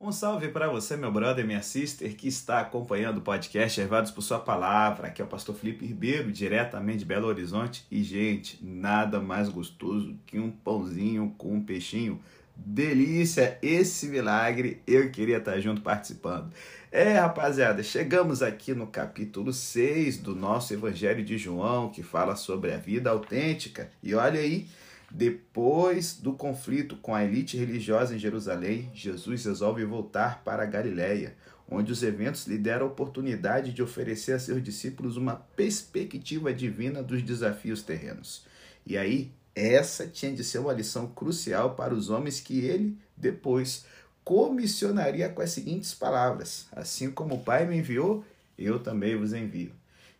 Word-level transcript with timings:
Um 0.00 0.12
salve 0.12 0.46
para 0.46 0.68
você, 0.68 0.96
meu 0.96 1.10
brother, 1.10 1.44
minha 1.44 1.60
sister, 1.60 2.14
que 2.14 2.28
está 2.28 2.60
acompanhando 2.60 3.18
o 3.18 3.20
podcast 3.20 3.80
Ervados 3.80 4.12
por 4.12 4.22
Sua 4.22 4.38
Palavra. 4.38 5.08
Aqui 5.08 5.20
é 5.20 5.24
o 5.24 5.28
pastor 5.28 5.56
Felipe 5.56 5.84
Ribeiro, 5.84 6.30
diretamente 6.30 6.98
de 6.98 7.04
Belo 7.04 7.26
Horizonte. 7.26 7.84
E, 7.90 8.04
gente, 8.04 8.64
nada 8.64 9.18
mais 9.18 9.48
gostoso 9.48 10.16
que 10.24 10.38
um 10.38 10.52
pãozinho 10.52 11.34
com 11.36 11.52
um 11.52 11.60
peixinho. 11.60 12.20
Delícia! 12.54 13.58
Esse 13.60 14.06
milagre 14.06 14.80
eu 14.86 15.10
queria 15.10 15.38
estar 15.38 15.58
junto 15.58 15.80
participando. 15.80 16.52
É, 16.92 17.14
rapaziada, 17.14 17.82
chegamos 17.82 18.40
aqui 18.40 18.74
no 18.74 18.86
capítulo 18.86 19.52
6 19.52 20.18
do 20.18 20.32
nosso 20.32 20.72
Evangelho 20.72 21.24
de 21.24 21.36
João, 21.36 21.90
que 21.90 22.04
fala 22.04 22.36
sobre 22.36 22.72
a 22.72 22.76
vida 22.76 23.10
autêntica. 23.10 23.90
E 24.00 24.14
olha 24.14 24.38
aí 24.38 24.68
depois 25.10 26.14
do 26.14 26.34
conflito 26.34 26.96
com 26.96 27.14
a 27.14 27.24
elite 27.24 27.56
religiosa 27.56 28.14
em 28.14 28.18
Jerusalém, 28.18 28.90
Jesus 28.94 29.44
resolve 29.44 29.84
voltar 29.84 30.42
para 30.44 30.62
a 30.62 30.66
Galiléia, 30.66 31.34
onde 31.70 31.90
os 31.90 32.02
eventos 32.02 32.46
lhe 32.46 32.58
deram 32.58 32.86
a 32.86 32.90
oportunidade 32.90 33.72
de 33.72 33.82
oferecer 33.82 34.32
a 34.32 34.38
seus 34.38 34.62
discípulos 34.62 35.16
uma 35.16 35.36
perspectiva 35.56 36.52
divina 36.52 37.02
dos 37.02 37.22
desafios 37.22 37.82
terrenos. 37.82 38.44
E 38.86 38.96
aí, 38.98 39.32
essa 39.54 40.06
tinha 40.06 40.32
de 40.32 40.44
ser 40.44 40.58
uma 40.58 40.72
lição 40.72 41.06
crucial 41.08 41.74
para 41.74 41.94
os 41.94 42.10
homens 42.10 42.40
que 42.40 42.60
ele, 42.60 42.96
depois, 43.16 43.84
comissionaria 44.22 45.28
com 45.30 45.42
as 45.42 45.50
seguintes 45.50 45.94
palavras: 45.94 46.66
Assim 46.70 47.10
como 47.10 47.34
o 47.36 47.42
Pai 47.42 47.66
me 47.66 47.78
enviou, 47.78 48.24
eu 48.58 48.78
também 48.78 49.16
vos 49.16 49.32
envio. 49.32 49.72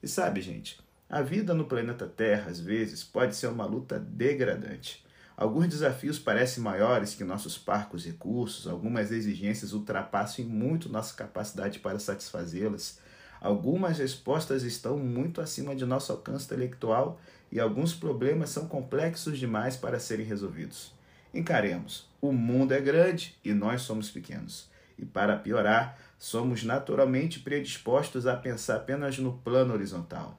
E 0.03 0.09
sabe, 0.09 0.41
gente, 0.41 0.79
a 1.11 1.23
vida 1.23 1.55
no 1.55 1.65
planeta 1.65 2.07
Terra, 2.07 2.51
às 2.51 2.61
vezes, 2.61 3.03
pode 3.03 3.35
ser 3.35 3.47
uma 3.47 3.65
luta 3.65 3.99
degradante. 3.99 5.03
Alguns 5.35 5.69
desafios 5.69 6.19
parecem 6.19 6.63
maiores 6.63 7.15
que 7.15 7.25
nossos 7.25 7.57
parcos 7.57 8.05
recursos, 8.05 8.67
algumas 8.67 9.11
exigências 9.11 9.73
ultrapassam 9.73 10.45
muito 10.45 10.91
nossa 10.91 11.15
capacidade 11.15 11.79
para 11.79 11.99
satisfazê-las. 11.99 12.99
Algumas 13.41 13.99
respostas 13.99 14.65
estão 14.65 14.99
muito 14.99 15.41
acima 15.41 15.75
de 15.75 15.87
nosso 15.87 16.13
alcance 16.13 16.45
intelectual 16.45 17.19
e 17.51 17.59
alguns 17.59 17.95
problemas 17.95 18.51
são 18.51 18.67
complexos 18.67 19.39
demais 19.39 19.77
para 19.77 19.99
serem 19.99 20.27
resolvidos. 20.27 20.93
Encaremos: 21.33 22.07
o 22.21 22.33
mundo 22.33 22.73
é 22.73 22.81
grande 22.81 23.35
e 23.43 23.55
nós 23.55 23.81
somos 23.81 24.11
pequenos. 24.11 24.69
E 24.99 25.07
para 25.07 25.37
piorar, 25.37 25.97
somos 26.19 26.65
naturalmente 26.65 27.41
predispostos 27.41 28.27
a 28.27 28.37
pensar 28.37 28.77
apenas 28.77 29.19
no 29.19 29.39
plano 29.39 29.73
horizontal. 29.73 30.39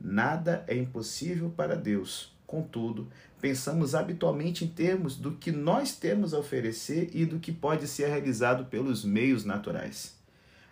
Nada 0.00 0.64
é 0.66 0.74
impossível 0.74 1.50
para 1.50 1.76
Deus. 1.76 2.32
Contudo, 2.46 3.06
pensamos 3.40 3.94
habitualmente 3.94 4.64
em 4.64 4.68
termos 4.68 5.16
do 5.16 5.32
que 5.32 5.52
nós 5.52 5.94
temos 5.94 6.32
a 6.32 6.38
oferecer 6.38 7.10
e 7.12 7.26
do 7.26 7.38
que 7.38 7.52
pode 7.52 7.86
ser 7.86 8.08
realizado 8.08 8.64
pelos 8.64 9.04
meios 9.04 9.44
naturais. 9.44 10.18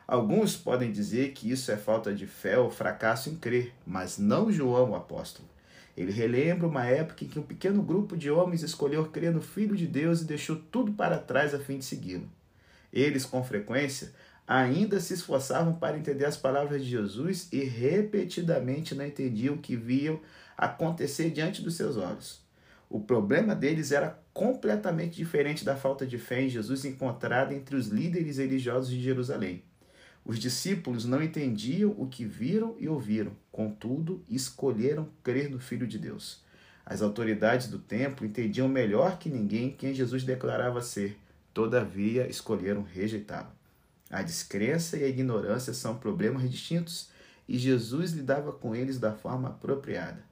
Alguns 0.06 0.56
podem 0.56 0.90
dizer 0.90 1.32
que 1.32 1.50
isso 1.50 1.70
é 1.70 1.76
falta 1.76 2.14
de 2.14 2.26
fé 2.26 2.58
ou 2.58 2.70
fracasso 2.70 3.28
em 3.28 3.36
crer, 3.36 3.74
mas 3.86 4.16
não 4.16 4.50
João, 4.50 4.90
o 4.90 4.96
apóstolo. 4.96 5.46
Ele 5.94 6.10
relembra 6.10 6.66
uma 6.66 6.86
época 6.86 7.24
em 7.24 7.28
que 7.28 7.38
um 7.38 7.42
pequeno 7.42 7.82
grupo 7.82 8.16
de 8.16 8.30
homens 8.30 8.62
escolheu 8.62 9.04
crer 9.10 9.32
no 9.32 9.42
Filho 9.42 9.76
de 9.76 9.86
Deus 9.86 10.22
e 10.22 10.24
deixou 10.24 10.56
tudo 10.56 10.92
para 10.92 11.18
trás 11.18 11.54
a 11.54 11.58
fim 11.58 11.78
de 11.78 11.84
segui-lo. 11.84 12.28
Eles, 12.90 13.26
com 13.26 13.44
frequência, 13.44 14.12
ainda 14.48 14.98
se 14.98 15.12
esforçavam 15.12 15.74
para 15.74 15.98
entender 15.98 16.24
as 16.24 16.38
palavras 16.38 16.82
de 16.82 16.88
Jesus 16.88 17.48
e 17.52 17.62
repetidamente 17.62 18.94
não 18.94 19.04
entendiam 19.04 19.56
o 19.56 19.58
que 19.58 19.76
viam 19.76 20.18
acontecer 20.56 21.28
diante 21.30 21.60
dos 21.60 21.76
seus 21.76 21.98
olhos. 21.98 22.40
O 22.88 22.98
problema 22.98 23.54
deles 23.54 23.92
era 23.92 24.18
completamente 24.32 25.16
diferente 25.16 25.66
da 25.66 25.76
falta 25.76 26.06
de 26.06 26.16
fé 26.16 26.40
em 26.40 26.48
Jesus 26.48 26.86
encontrada 26.86 27.52
entre 27.54 27.76
os 27.76 27.88
líderes 27.88 28.38
religiosos 28.38 28.88
de 28.88 29.02
Jerusalém. 29.02 29.62
Os 30.24 30.38
discípulos 30.38 31.04
não 31.04 31.22
entendiam 31.22 31.94
o 31.98 32.06
que 32.06 32.24
viram 32.24 32.74
e 32.78 32.88
ouviram, 32.88 33.32
contudo, 33.52 34.24
escolheram 34.28 35.10
crer 35.22 35.50
no 35.50 35.60
Filho 35.60 35.86
de 35.86 35.98
Deus. 35.98 36.42
As 36.86 37.02
autoridades 37.02 37.68
do 37.68 37.78
templo 37.78 38.24
entendiam 38.24 38.66
melhor 38.66 39.18
que 39.18 39.28
ninguém 39.28 39.70
quem 39.70 39.92
Jesus 39.92 40.24
declarava 40.24 40.80
ser, 40.80 41.18
todavia 41.52 42.26
escolheram 42.28 42.82
rejeitá-lo. 42.82 43.57
A 44.10 44.22
descrença 44.22 44.96
e 44.96 45.04
a 45.04 45.08
ignorância 45.08 45.74
são 45.74 45.98
problemas 45.98 46.50
distintos 46.50 47.10
e 47.48 47.58
Jesus 47.58 48.12
lidava 48.12 48.52
com 48.52 48.74
eles 48.74 48.98
da 48.98 49.12
forma 49.12 49.48
apropriada. 49.48 50.22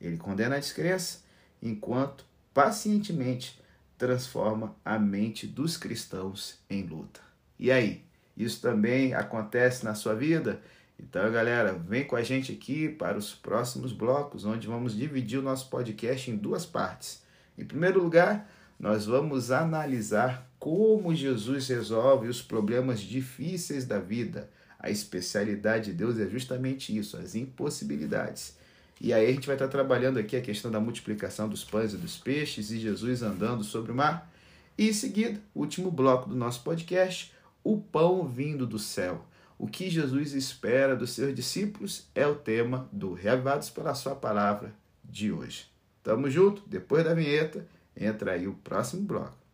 Ele 0.00 0.16
condena 0.16 0.56
a 0.56 0.60
descrença, 0.60 1.20
enquanto 1.62 2.24
pacientemente 2.52 3.60
transforma 3.96 4.76
a 4.84 4.98
mente 4.98 5.46
dos 5.46 5.76
cristãos 5.76 6.58
em 6.68 6.82
luta. 6.82 7.20
E 7.58 7.70
aí, 7.70 8.04
isso 8.36 8.60
também 8.60 9.14
acontece 9.14 9.84
na 9.84 9.94
sua 9.94 10.14
vida? 10.14 10.60
Então, 10.98 11.30
galera, 11.30 11.72
vem 11.72 12.04
com 12.04 12.16
a 12.16 12.22
gente 12.22 12.52
aqui 12.52 12.88
para 12.88 13.16
os 13.16 13.34
próximos 13.34 13.92
blocos, 13.92 14.44
onde 14.44 14.66
vamos 14.66 14.94
dividir 14.94 15.38
o 15.38 15.42
nosso 15.42 15.68
podcast 15.70 16.30
em 16.30 16.36
duas 16.36 16.66
partes. 16.66 17.22
Em 17.56 17.64
primeiro 17.64 18.02
lugar, 18.02 18.50
nós 18.78 19.06
vamos 19.06 19.50
analisar 19.50 20.50
como 20.58 21.14
Jesus 21.14 21.68
resolve 21.68 22.28
os 22.28 22.42
problemas 22.42 23.00
difíceis 23.00 23.86
da 23.86 23.98
vida. 23.98 24.50
A 24.78 24.90
especialidade 24.90 25.86
de 25.86 25.92
Deus 25.92 26.18
é 26.18 26.26
justamente 26.26 26.96
isso, 26.96 27.16
as 27.16 27.34
impossibilidades. 27.34 28.56
E 29.00 29.12
aí 29.12 29.26
a 29.26 29.32
gente 29.32 29.46
vai 29.46 29.56
estar 29.56 29.68
trabalhando 29.68 30.18
aqui 30.18 30.36
a 30.36 30.42
questão 30.42 30.70
da 30.70 30.80
multiplicação 30.80 31.48
dos 31.48 31.64
pães 31.64 31.92
e 31.92 31.96
dos 31.96 32.16
peixes 32.18 32.70
e 32.70 32.78
Jesus 32.78 33.22
andando 33.22 33.64
sobre 33.64 33.92
o 33.92 33.94
mar. 33.94 34.30
E 34.76 34.88
em 34.88 34.92
seguida, 34.92 35.40
último 35.54 35.90
bloco 35.90 36.28
do 36.28 36.36
nosso 36.36 36.62
podcast, 36.62 37.32
o 37.64 37.78
pão 37.78 38.26
vindo 38.26 38.66
do 38.66 38.78
céu. 38.78 39.26
O 39.58 39.66
que 39.66 39.88
Jesus 39.88 40.34
espera 40.34 40.94
dos 40.94 41.10
seus 41.10 41.34
discípulos 41.34 42.06
é 42.14 42.26
o 42.26 42.34
tema 42.34 42.88
do 42.92 43.14
Reavivados 43.14 43.70
pela 43.70 43.94
Sua 43.94 44.14
Palavra 44.14 44.74
de 45.02 45.32
hoje. 45.32 45.66
Tamo 46.02 46.30
junto, 46.30 46.62
depois 46.66 47.04
da 47.04 47.14
vinheta 47.14 47.66
entra 47.96 48.32
aí 48.32 48.46
o 48.46 48.54
próximo 48.54 49.02
bloco. 49.02 49.46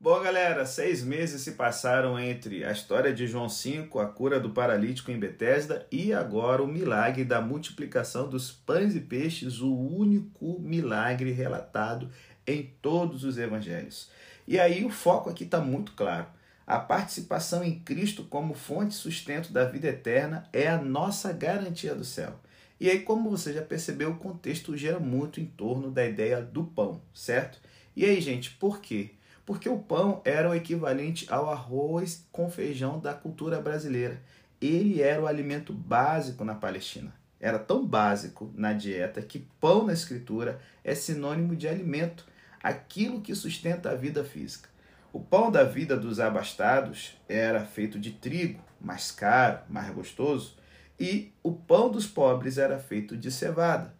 Bom, 0.00 0.22
galera, 0.22 0.64
seis 0.64 1.02
meses 1.04 1.42
se 1.42 1.52
passaram 1.52 2.18
entre 2.18 2.64
a 2.64 2.72
história 2.72 3.12
de 3.12 3.26
João 3.26 3.46
5, 3.46 3.98
a 3.98 4.06
cura 4.06 4.40
do 4.40 4.48
paralítico 4.48 5.10
em 5.10 5.18
Betesda, 5.18 5.86
e 5.92 6.14
agora 6.14 6.62
o 6.62 6.66
milagre 6.66 7.24
da 7.24 7.42
multiplicação 7.42 8.26
dos 8.26 8.50
pães 8.50 8.96
e 8.96 9.00
peixes, 9.00 9.60
o 9.60 9.70
único 9.70 10.58
milagre 10.60 11.30
relatado 11.30 12.08
em 12.48 12.72
todos 12.80 13.24
os 13.24 13.36
evangelhos. 13.36 14.10
E 14.46 14.58
aí 14.58 14.84
o 14.84 14.90
foco 14.90 15.28
aqui 15.28 15.44
está 15.44 15.60
muito 15.60 15.92
claro. 15.92 16.26
A 16.66 16.78
participação 16.78 17.62
em 17.62 17.78
Cristo 17.78 18.24
como 18.24 18.54
fonte 18.54 18.92
e 18.92 18.98
sustento 18.98 19.52
da 19.52 19.64
vida 19.64 19.88
eterna 19.88 20.48
é 20.52 20.68
a 20.68 20.76
nossa 20.76 21.32
garantia 21.32 21.94
do 21.94 22.04
céu. 22.04 22.40
E 22.80 22.88
aí, 22.88 23.00
como 23.00 23.30
você 23.30 23.52
já 23.52 23.62
percebeu, 23.62 24.10
o 24.10 24.18
contexto 24.18 24.76
gira 24.76 25.00
muito 25.00 25.40
em 25.40 25.46
torno 25.46 25.90
da 25.90 26.06
ideia 26.06 26.40
do 26.40 26.64
pão, 26.64 27.02
certo? 27.12 27.58
E 27.96 28.04
aí, 28.04 28.20
gente, 28.20 28.52
por 28.52 28.80
quê? 28.80 29.10
Porque 29.44 29.68
o 29.68 29.78
pão 29.78 30.22
era 30.24 30.48
o 30.48 30.54
equivalente 30.54 31.26
ao 31.28 31.50
arroz 31.50 32.24
com 32.30 32.50
feijão 32.50 33.00
da 33.00 33.14
cultura 33.14 33.60
brasileira. 33.60 34.22
Ele 34.60 35.02
era 35.02 35.20
o 35.20 35.26
alimento 35.26 35.72
básico 35.72 36.44
na 36.44 36.54
Palestina. 36.54 37.12
Era 37.40 37.58
tão 37.58 37.84
básico 37.84 38.52
na 38.54 38.72
dieta 38.72 39.22
que 39.22 39.46
pão 39.60 39.86
na 39.86 39.92
escritura 39.92 40.60
é 40.84 40.94
sinônimo 40.94 41.56
de 41.56 41.66
alimento 41.66 42.26
aquilo 42.62 43.20
que 43.20 43.34
sustenta 43.34 43.90
a 43.90 43.94
vida 43.94 44.24
física. 44.24 44.68
O 45.12 45.20
pão 45.20 45.50
da 45.50 45.64
vida 45.64 45.96
dos 45.96 46.20
abastados 46.20 47.16
era 47.28 47.64
feito 47.64 47.98
de 47.98 48.12
trigo, 48.12 48.62
mais 48.80 49.10
caro, 49.10 49.60
mais 49.68 49.90
gostoso, 49.94 50.56
e 51.00 51.32
o 51.42 51.52
pão 51.52 51.90
dos 51.90 52.06
pobres 52.06 52.58
era 52.58 52.78
feito 52.78 53.16
de 53.16 53.30
cevada. 53.30 53.94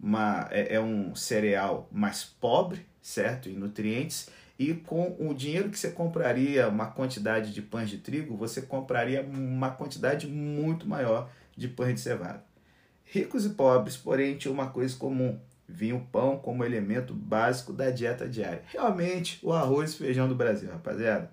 Uma, 0.00 0.48
é, 0.50 0.74
é 0.74 0.80
um 0.80 1.14
cereal 1.14 1.88
mais 1.92 2.24
pobre, 2.24 2.86
certo, 3.02 3.48
em 3.48 3.54
nutrientes, 3.54 4.28
e 4.58 4.72
com 4.72 5.16
o 5.18 5.34
dinheiro 5.34 5.68
que 5.68 5.78
você 5.78 5.90
compraria 5.90 6.68
uma 6.68 6.86
quantidade 6.86 7.52
de 7.52 7.60
pães 7.60 7.90
de 7.90 7.98
trigo, 7.98 8.36
você 8.36 8.62
compraria 8.62 9.22
uma 9.22 9.70
quantidade 9.70 10.26
muito 10.26 10.86
maior 10.86 11.28
de 11.56 11.68
pães 11.68 11.94
de 11.94 12.00
cevada. 12.00 12.44
Ricos 13.04 13.44
e 13.44 13.50
pobres, 13.50 13.96
porém, 13.96 14.36
tinham 14.36 14.54
uma 14.54 14.70
coisa 14.70 14.96
comum: 14.96 15.38
vinha 15.68 15.96
o 15.96 16.00
pão 16.00 16.38
como 16.38 16.64
elemento 16.64 17.14
básico 17.14 17.72
da 17.72 17.90
dieta 17.90 18.28
diária. 18.28 18.62
Realmente, 18.66 19.38
o 19.42 19.52
arroz 19.52 19.92
e 19.92 19.98
feijão 19.98 20.28
do 20.28 20.34
Brasil, 20.34 20.70
rapaziada. 20.70 21.30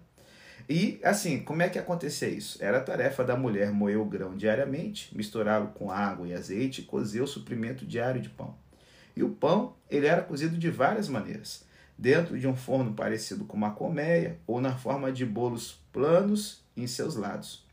E 0.70 1.00
assim, 1.04 1.40
como 1.40 1.62
é 1.62 1.70
que 1.70 1.78
acontecia 1.78 2.30
isso? 2.30 2.64
Era 2.64 2.80
tarefa 2.80 3.24
da 3.24 3.36
mulher 3.36 3.72
moer 3.72 4.00
o 4.00 4.06
grão 4.06 4.36
diariamente, 4.36 5.16
misturá-lo 5.16 5.70
com 5.70 5.92
água 5.92 6.28
e 6.28 6.34
azeite 6.34 6.82
e 6.82 6.86
cozer 6.86 7.22
o 7.22 7.28
suprimento 7.28 7.86
diário 7.86 8.22
de 8.22 8.30
pão. 8.30 8.56
E 9.16 9.24
o 9.24 9.30
pão, 9.30 9.76
ele 9.90 10.08
era 10.08 10.22
cozido 10.22 10.58
de 10.58 10.70
várias 10.70 11.10
maneiras. 11.10 11.66
Dentro 11.98 12.40
de 12.40 12.48
um 12.48 12.56
forno 12.56 12.94
parecido 12.94 13.46
com 13.46 13.58
uma 13.58 13.72
colmeia 13.72 14.40
ou 14.48 14.62
na 14.62 14.78
forma 14.78 15.12
de 15.12 15.26
bolos 15.26 15.80
planos 15.92 16.64
em 16.76 16.88
seus 16.88 17.16
lados. 17.16 17.66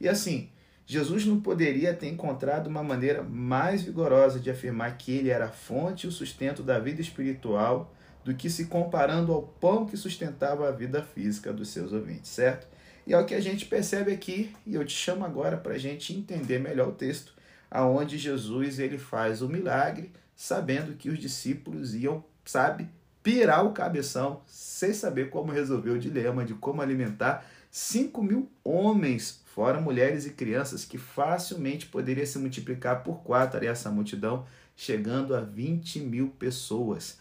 E 0.00 0.08
assim, 0.08 0.50
Jesus 0.88 1.26
não 1.26 1.40
poderia 1.40 1.92
ter 1.92 2.06
encontrado 2.06 2.68
uma 2.68 2.82
maneira 2.82 3.20
mais 3.20 3.82
vigorosa 3.82 4.38
de 4.38 4.48
afirmar 4.48 4.96
que 4.96 5.10
ele 5.10 5.30
era 5.30 5.46
a 5.46 5.50
fonte 5.50 6.06
e 6.06 6.08
o 6.08 6.12
sustento 6.12 6.62
da 6.62 6.78
vida 6.78 7.00
espiritual 7.00 7.92
do 8.24 8.32
que 8.32 8.48
se 8.48 8.66
comparando 8.66 9.32
ao 9.32 9.42
pão 9.42 9.84
que 9.84 9.96
sustentava 9.96 10.68
a 10.68 10.72
vida 10.72 11.02
física 11.02 11.52
dos 11.52 11.70
seus 11.70 11.92
ouvintes, 11.92 12.30
certo? 12.30 12.68
E 13.04 13.12
é 13.12 13.18
o 13.18 13.24
que 13.24 13.34
a 13.34 13.40
gente 13.40 13.66
percebe 13.66 14.12
aqui, 14.12 14.54
e 14.64 14.74
eu 14.74 14.84
te 14.84 14.94
chamo 14.94 15.24
agora 15.24 15.56
para 15.56 15.74
a 15.74 15.78
gente 15.78 16.12
entender 16.12 16.60
melhor 16.60 16.88
o 16.88 16.92
texto, 16.92 17.34
aonde 17.68 18.16
Jesus 18.16 18.78
ele 18.78 18.98
faz 18.98 19.42
o 19.42 19.48
milagre, 19.48 20.12
sabendo 20.36 20.96
que 20.96 21.08
os 21.08 21.18
discípulos 21.18 21.94
iam, 21.94 22.24
sabe, 22.44 22.88
pirar 23.22 23.64
o 23.64 23.72
cabeção, 23.72 24.40
sem 24.46 24.92
saber 24.92 25.30
como 25.30 25.52
resolver 25.52 25.90
o 25.90 25.98
dilema 25.98 26.44
de 26.44 26.54
como 26.54 26.80
alimentar 26.80 27.44
5 27.70 28.22
mil 28.22 28.48
homens 28.62 29.44
fora 29.56 29.80
mulheres 29.80 30.26
e 30.26 30.34
crianças, 30.34 30.84
que 30.84 30.98
facilmente 30.98 31.86
poderia 31.86 32.26
se 32.26 32.38
multiplicar 32.38 33.02
por 33.02 33.22
quatro 33.22 33.64
essa 33.64 33.90
multidão, 33.90 34.46
chegando 34.76 35.34
a 35.34 35.40
20 35.40 36.00
mil 36.00 36.28
pessoas, 36.28 37.18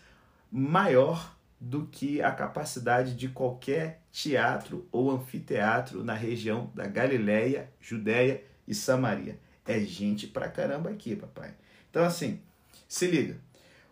maior 0.52 1.34
do 1.58 1.88
que 1.88 2.22
a 2.22 2.30
capacidade 2.34 3.16
de 3.16 3.30
qualquer 3.30 4.02
teatro 4.12 4.86
ou 4.92 5.12
anfiteatro 5.12 6.04
na 6.04 6.14
região 6.14 6.70
da 6.76 6.86
Galileia, 6.86 7.72
Judéia 7.80 8.44
e 8.68 8.76
Samaria. 8.76 9.40
É 9.66 9.80
gente 9.80 10.28
pra 10.28 10.50
caramba 10.50 10.90
aqui, 10.90 11.16
papai. 11.16 11.54
Então, 11.90 12.04
assim, 12.04 12.42
se 12.86 13.08
liga. 13.08 13.38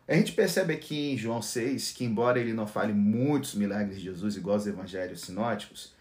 A 0.05 0.15
gente 0.15 0.33
percebe 0.33 0.73
aqui 0.73 1.13
em 1.13 1.17
João 1.17 1.41
6 1.41 1.93
que, 1.93 2.03
embora 2.03 2.41
ele 2.41 2.51
não 2.51 2.67
fale 2.67 2.91
muitos 2.91 3.55
milagres 3.55 3.99
de 3.99 4.03
Jesus, 4.03 4.35
igual 4.35 4.57
os 4.57 4.67
evangelhos 4.67 5.21
sinóticos, 5.21 5.95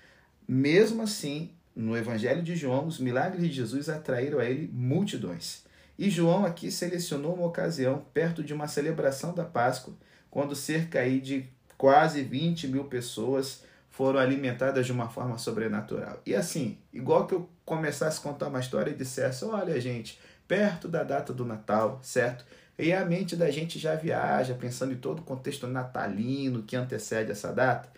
mesmo 0.48 1.02
assim, 1.02 1.52
no 1.74 1.96
Evangelho 1.96 2.42
de 2.42 2.54
João, 2.54 2.86
os 2.86 2.98
milagres 2.98 3.42
de 3.42 3.52
Jesus 3.52 3.88
atraíram 3.88 4.38
a 4.38 4.44
ele 4.44 4.70
multidões. 4.72 5.64
E 5.98 6.10
João 6.10 6.44
aqui 6.44 6.70
selecionou 6.70 7.34
uma 7.34 7.46
ocasião 7.46 8.04
perto 8.12 8.42
de 8.42 8.52
uma 8.52 8.66
celebração 8.66 9.34
da 9.34 9.44
Páscoa, 9.44 9.94
quando 10.30 10.56
cerca 10.56 11.08
de 11.08 11.46
quase 11.76 12.22
20 12.22 12.68
mil 12.68 12.84
pessoas 12.84 13.62
foram 13.90 14.18
alimentadas 14.18 14.86
de 14.86 14.92
uma 14.92 15.08
forma 15.08 15.36
sobrenatural. 15.36 16.20
E 16.24 16.34
assim, 16.34 16.78
igual 16.92 17.26
que 17.26 17.34
eu 17.34 17.48
começasse 17.64 18.18
a 18.18 18.22
contar 18.22 18.48
uma 18.48 18.60
história 18.60 18.90
e 18.90 18.94
dissesse: 18.94 19.44
olha, 19.44 19.78
gente, 19.80 20.18
perto 20.48 20.88
da 20.88 21.02
data 21.02 21.32
do 21.32 21.44
Natal, 21.44 22.00
certo? 22.02 22.44
E 22.78 22.92
a 22.92 23.04
mente 23.04 23.36
da 23.36 23.50
gente 23.50 23.78
já 23.78 23.94
viaja, 23.94 24.54
pensando 24.54 24.92
em 24.92 24.96
todo 24.96 25.20
o 25.20 25.24
contexto 25.24 25.66
natalino 25.66 26.62
que 26.62 26.74
antecede 26.74 27.30
essa 27.30 27.52
data. 27.52 27.88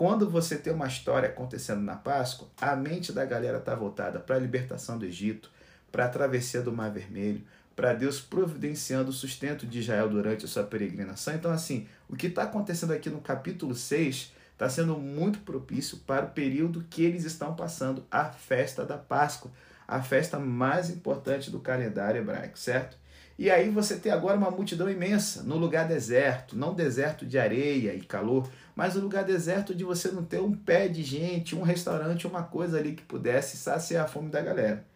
Quando 0.00 0.30
você 0.30 0.56
tem 0.56 0.72
uma 0.72 0.86
história 0.86 1.28
acontecendo 1.28 1.82
na 1.82 1.94
Páscoa, 1.94 2.48
a 2.58 2.74
mente 2.74 3.12
da 3.12 3.22
galera 3.22 3.58
está 3.58 3.74
voltada 3.74 4.18
para 4.18 4.36
a 4.36 4.38
libertação 4.38 4.96
do 4.96 5.04
Egito, 5.04 5.50
para 5.92 6.06
a 6.06 6.08
travessia 6.08 6.62
do 6.62 6.72
Mar 6.72 6.90
Vermelho, 6.90 7.42
para 7.76 7.92
Deus 7.92 8.18
providenciando 8.18 9.10
o 9.10 9.12
sustento 9.12 9.66
de 9.66 9.80
Israel 9.80 10.08
durante 10.08 10.46
a 10.46 10.48
sua 10.48 10.64
peregrinação. 10.64 11.34
Então, 11.34 11.50
assim, 11.50 11.86
o 12.08 12.16
que 12.16 12.28
está 12.28 12.44
acontecendo 12.44 12.94
aqui 12.94 13.10
no 13.10 13.20
capítulo 13.20 13.74
6 13.74 14.32
está 14.54 14.70
sendo 14.70 14.96
muito 14.96 15.40
propício 15.40 15.98
para 15.98 16.24
o 16.24 16.30
período 16.30 16.86
que 16.88 17.04
eles 17.04 17.26
estão 17.26 17.54
passando, 17.54 18.02
a 18.10 18.24
festa 18.24 18.86
da 18.86 18.96
Páscoa, 18.96 19.50
a 19.86 20.00
festa 20.00 20.38
mais 20.38 20.88
importante 20.88 21.50
do 21.50 21.60
calendário 21.60 22.22
hebraico, 22.22 22.58
certo? 22.58 22.96
E 23.40 23.50
aí 23.50 23.70
você 23.70 23.96
tem 23.96 24.12
agora 24.12 24.36
uma 24.36 24.50
multidão 24.50 24.88
imensa, 24.90 25.42
no 25.42 25.56
lugar 25.56 25.88
deserto, 25.88 26.54
não 26.54 26.74
deserto 26.74 27.24
de 27.24 27.38
areia 27.38 27.94
e 27.94 28.00
calor, 28.00 28.46
mas 28.80 28.96
um 28.96 29.02
lugar 29.02 29.24
deserto 29.24 29.74
de 29.74 29.84
você 29.84 30.10
não 30.10 30.24
ter 30.24 30.40
um 30.40 30.54
pé 30.54 30.88
de 30.88 31.02
gente, 31.02 31.54
um 31.54 31.60
restaurante, 31.60 32.26
uma 32.26 32.44
coisa 32.44 32.78
ali 32.78 32.94
que 32.94 33.02
pudesse 33.02 33.58
saciar 33.58 34.06
a 34.06 34.08
fome 34.08 34.30
da 34.30 34.40
galera. 34.40 34.86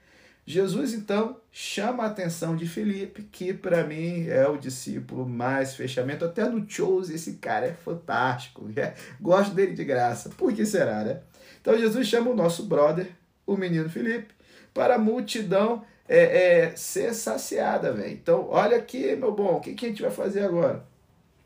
Jesus 0.46 0.94
então 0.94 1.36
chama 1.52 2.02
a 2.02 2.06
atenção 2.06 2.56
de 2.56 2.66
Felipe, 2.66 3.24
que 3.24 3.52
para 3.52 3.84
mim 3.84 4.26
é 4.26 4.48
o 4.48 4.56
discípulo 4.56 5.28
mais 5.28 5.74
fechamento. 5.74 6.24
Até 6.24 6.48
no 6.48 6.64
Chose 6.66 7.14
esse 7.14 7.34
cara 7.34 7.66
é 7.66 7.74
fantástico. 7.74 8.66
É, 8.74 8.94
gosto 9.20 9.54
dele 9.54 9.74
de 9.74 9.84
graça. 9.84 10.30
Por 10.30 10.54
que 10.54 10.64
será, 10.64 11.04
né? 11.04 11.20
Então 11.60 11.78
Jesus 11.78 12.08
chama 12.08 12.30
o 12.30 12.34
nosso 12.34 12.62
brother, 12.62 13.08
o 13.46 13.54
menino 13.54 13.90
Felipe, 13.90 14.32
para 14.72 14.94
a 14.94 14.98
multidão 14.98 15.84
é, 16.08 16.20
é, 16.62 16.74
ser 16.74 17.12
saciada, 17.12 17.92
velho. 17.92 18.14
Então, 18.14 18.48
olha 18.48 18.78
aqui, 18.78 19.14
meu 19.14 19.34
bom, 19.34 19.56
o 19.56 19.60
que, 19.60 19.74
que 19.74 19.84
a 19.84 19.88
gente 19.90 20.00
vai 20.00 20.10
fazer 20.10 20.40
agora? 20.40 20.93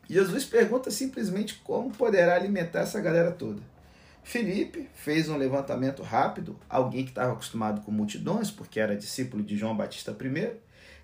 Jesus 0.08 0.44
pergunta 0.44 0.90
simplesmente 0.90 1.60
como 1.62 1.90
poderá 1.90 2.34
alimentar 2.34 2.81
essa 2.81 3.00
galera 3.00 3.31
toda. 3.31 3.60
Felipe 4.22 4.88
fez 4.94 5.28
um 5.28 5.37
levantamento 5.37 6.02
rápido, 6.02 6.58
alguém 6.69 7.05
que 7.05 7.10
estava 7.10 7.32
acostumado 7.32 7.81
com 7.82 7.90
multidões, 7.90 8.50
porque 8.50 8.78
era 8.78 8.96
discípulo 8.96 9.43
de 9.43 9.56
João 9.56 9.76
Batista 9.76 10.16
I, 10.20 10.52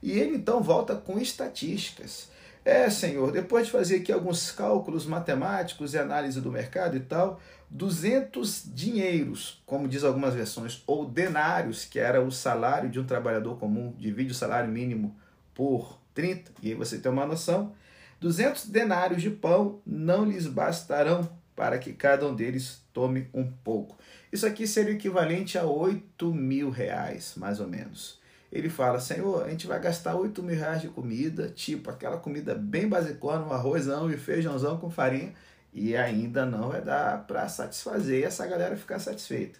e 0.02 0.12
ele 0.12 0.36
então 0.36 0.62
volta 0.62 0.94
com 0.94 1.18
estatísticas. 1.18 2.28
É, 2.64 2.88
Senhor, 2.88 3.30
depois 3.30 3.66
de 3.66 3.72
fazer 3.72 3.96
aqui 3.96 4.12
alguns 4.12 4.50
cálculos 4.50 5.06
matemáticos 5.06 5.92
e 5.92 5.98
análise 5.98 6.40
do 6.40 6.50
mercado 6.50 6.96
e 6.96 7.00
tal, 7.00 7.40
200 7.70 8.64
dinheiros, 8.74 9.62
como 9.66 9.88
diz 9.88 10.04
algumas 10.04 10.34
versões, 10.34 10.82
ou 10.86 11.04
denários, 11.04 11.84
que 11.84 11.98
era 11.98 12.22
o 12.22 12.30
salário 12.30 12.88
de 12.88 13.00
um 13.00 13.04
trabalhador 13.04 13.58
comum, 13.58 13.94
divide 13.98 14.32
o 14.32 14.34
salário 14.34 14.70
mínimo 14.70 15.14
por 15.54 15.98
30, 16.14 16.52
e 16.62 16.68
aí 16.68 16.74
você 16.74 16.98
tem 16.98 17.10
uma 17.10 17.26
noção, 17.26 17.72
200 18.20 18.66
denários 18.66 19.22
de 19.22 19.30
pão 19.30 19.80
não 19.86 20.24
lhes 20.24 20.46
bastarão 20.46 21.28
para 21.54 21.78
que 21.78 21.92
cada 21.92 22.26
um 22.26 22.34
deles 22.34 22.82
tome 22.92 23.28
um 23.32 23.44
pouco. 23.44 23.96
Isso 24.32 24.46
aqui 24.46 24.66
seria 24.66 24.92
o 24.92 24.96
equivalente 24.96 25.56
a 25.56 25.64
8 25.64 26.32
mil 26.32 26.70
reais, 26.70 27.34
mais 27.36 27.60
ou 27.60 27.68
menos. 27.68 28.18
Ele 28.50 28.68
fala, 28.68 29.00
Senhor, 29.00 29.44
a 29.44 29.50
gente 29.50 29.66
vai 29.66 29.80
gastar 29.80 30.14
8 30.14 30.42
mil 30.42 30.56
reais 30.56 30.80
de 30.80 30.88
comida, 30.88 31.48
tipo 31.48 31.90
aquela 31.90 32.16
comida 32.16 32.54
bem 32.54 32.88
basicona, 32.88 33.44
um 33.44 33.52
arrozão 33.52 34.10
e 34.10 34.16
feijãozão 34.16 34.76
com 34.78 34.90
farinha, 34.90 35.32
e 35.72 35.96
ainda 35.96 36.46
não 36.46 36.68
vai 36.68 36.80
dar 36.80 37.26
para 37.26 37.48
satisfazer 37.48 38.24
essa 38.24 38.46
galera 38.46 38.76
ficar 38.76 39.00
satisfeita. 39.00 39.58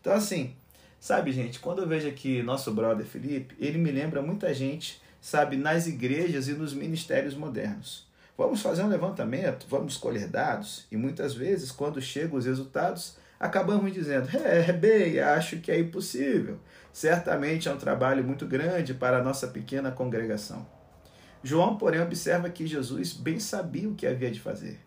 Então, 0.00 0.12
assim, 0.12 0.56
sabe, 0.98 1.30
gente, 1.30 1.60
quando 1.60 1.82
eu 1.82 1.88
vejo 1.88 2.08
aqui 2.08 2.42
nosso 2.42 2.72
brother 2.72 3.06
Felipe, 3.06 3.54
ele 3.60 3.78
me 3.78 3.92
lembra 3.92 4.20
muita 4.20 4.52
gente 4.52 5.00
sabe, 5.22 5.56
nas 5.56 5.86
igrejas 5.86 6.48
e 6.48 6.52
nos 6.52 6.74
ministérios 6.74 7.34
modernos. 7.34 8.10
Vamos 8.36 8.60
fazer 8.60 8.82
um 8.82 8.88
levantamento, 8.88 9.66
vamos 9.68 9.96
colher 9.96 10.26
dados, 10.26 10.84
e 10.90 10.96
muitas 10.96 11.32
vezes, 11.32 11.70
quando 11.70 12.02
chegam 12.02 12.36
os 12.36 12.44
resultados, 12.44 13.16
acabamos 13.38 13.92
dizendo: 13.92 14.28
é, 14.36 14.68
é 14.68 14.72
bem, 14.72 15.20
acho 15.20 15.60
que 15.60 15.70
é 15.70 15.78
impossível. 15.78 16.58
Certamente 16.92 17.68
é 17.68 17.72
um 17.72 17.78
trabalho 17.78 18.24
muito 18.24 18.44
grande 18.46 18.92
para 18.92 19.18
a 19.18 19.22
nossa 19.22 19.46
pequena 19.46 19.92
congregação. 19.92 20.66
João, 21.42 21.76
porém, 21.76 22.00
observa 22.00 22.50
que 22.50 22.66
Jesus 22.66 23.12
bem 23.12 23.38
sabia 23.38 23.88
o 23.88 23.94
que 23.94 24.06
havia 24.06 24.30
de 24.30 24.40
fazer. 24.40 24.80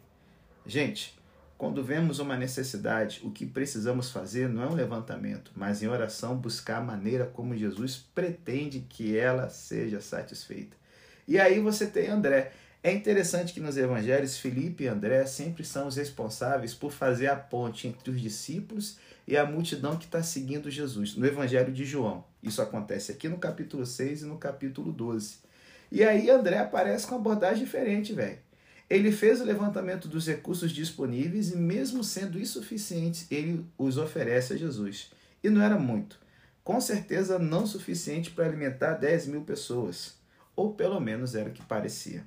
Gente, 0.65 1.14
quando 1.57 1.83
vemos 1.83 2.19
uma 2.19 2.35
necessidade, 2.35 3.21
o 3.23 3.31
que 3.31 3.45
precisamos 3.45 4.11
fazer 4.11 4.49
não 4.49 4.63
é 4.63 4.67
um 4.67 4.75
levantamento, 4.75 5.51
mas 5.55 5.81
em 5.81 5.87
oração 5.87 6.35
buscar 6.35 6.77
a 6.77 6.83
maneira 6.83 7.25
como 7.25 7.55
Jesus 7.55 8.05
pretende 8.13 8.81
que 8.81 9.17
ela 9.17 9.49
seja 9.49 10.01
satisfeita. 10.01 10.75
E 11.27 11.39
aí 11.39 11.59
você 11.59 11.87
tem 11.87 12.09
André. 12.09 12.51
É 12.83 12.91
interessante 12.91 13.53
que 13.53 13.59
nos 13.59 13.77
evangelhos, 13.77 14.37
Felipe 14.37 14.83
e 14.83 14.87
André 14.87 15.25
sempre 15.25 15.63
são 15.63 15.87
os 15.87 15.95
responsáveis 15.95 16.73
por 16.73 16.91
fazer 16.91 17.27
a 17.27 17.35
ponte 17.35 17.87
entre 17.87 18.11
os 18.11 18.21
discípulos 18.21 18.99
e 19.27 19.35
a 19.35 19.45
multidão 19.45 19.97
que 19.97 20.05
está 20.05 20.21
seguindo 20.21 20.69
Jesus, 20.69 21.15
no 21.15 21.25
evangelho 21.25 21.73
de 21.73 21.83
João. 21.83 22.23
Isso 22.43 22.61
acontece 22.61 23.11
aqui 23.11 23.27
no 23.27 23.39
capítulo 23.39 23.85
6 23.85 24.21
e 24.21 24.25
no 24.25 24.37
capítulo 24.37 24.91
12. 24.91 25.37
E 25.91 26.03
aí 26.03 26.29
André 26.29 26.59
aparece 26.59 27.07
com 27.07 27.15
uma 27.15 27.21
abordagem 27.21 27.63
diferente, 27.63 28.13
velho. 28.13 28.37
Ele 28.89 29.11
fez 29.11 29.41
o 29.41 29.45
levantamento 29.45 30.07
dos 30.07 30.27
recursos 30.27 30.71
disponíveis 30.71 31.51
e, 31.51 31.57
mesmo 31.57 32.03
sendo 32.03 32.39
insuficientes, 32.39 33.25
ele 33.31 33.65
os 33.77 33.97
oferece 33.97 34.53
a 34.53 34.57
Jesus. 34.57 35.11
E 35.43 35.49
não 35.49 35.61
era 35.61 35.77
muito. 35.77 36.19
Com 36.63 36.79
certeza 36.79 37.39
não 37.39 37.65
suficiente 37.65 38.31
para 38.31 38.45
alimentar 38.45 38.93
10 38.93 39.27
mil 39.27 39.41
pessoas. 39.41 40.15
Ou 40.55 40.73
pelo 40.73 40.99
menos 40.99 41.35
era 41.35 41.49
o 41.49 41.53
que 41.53 41.63
parecia. 41.63 42.23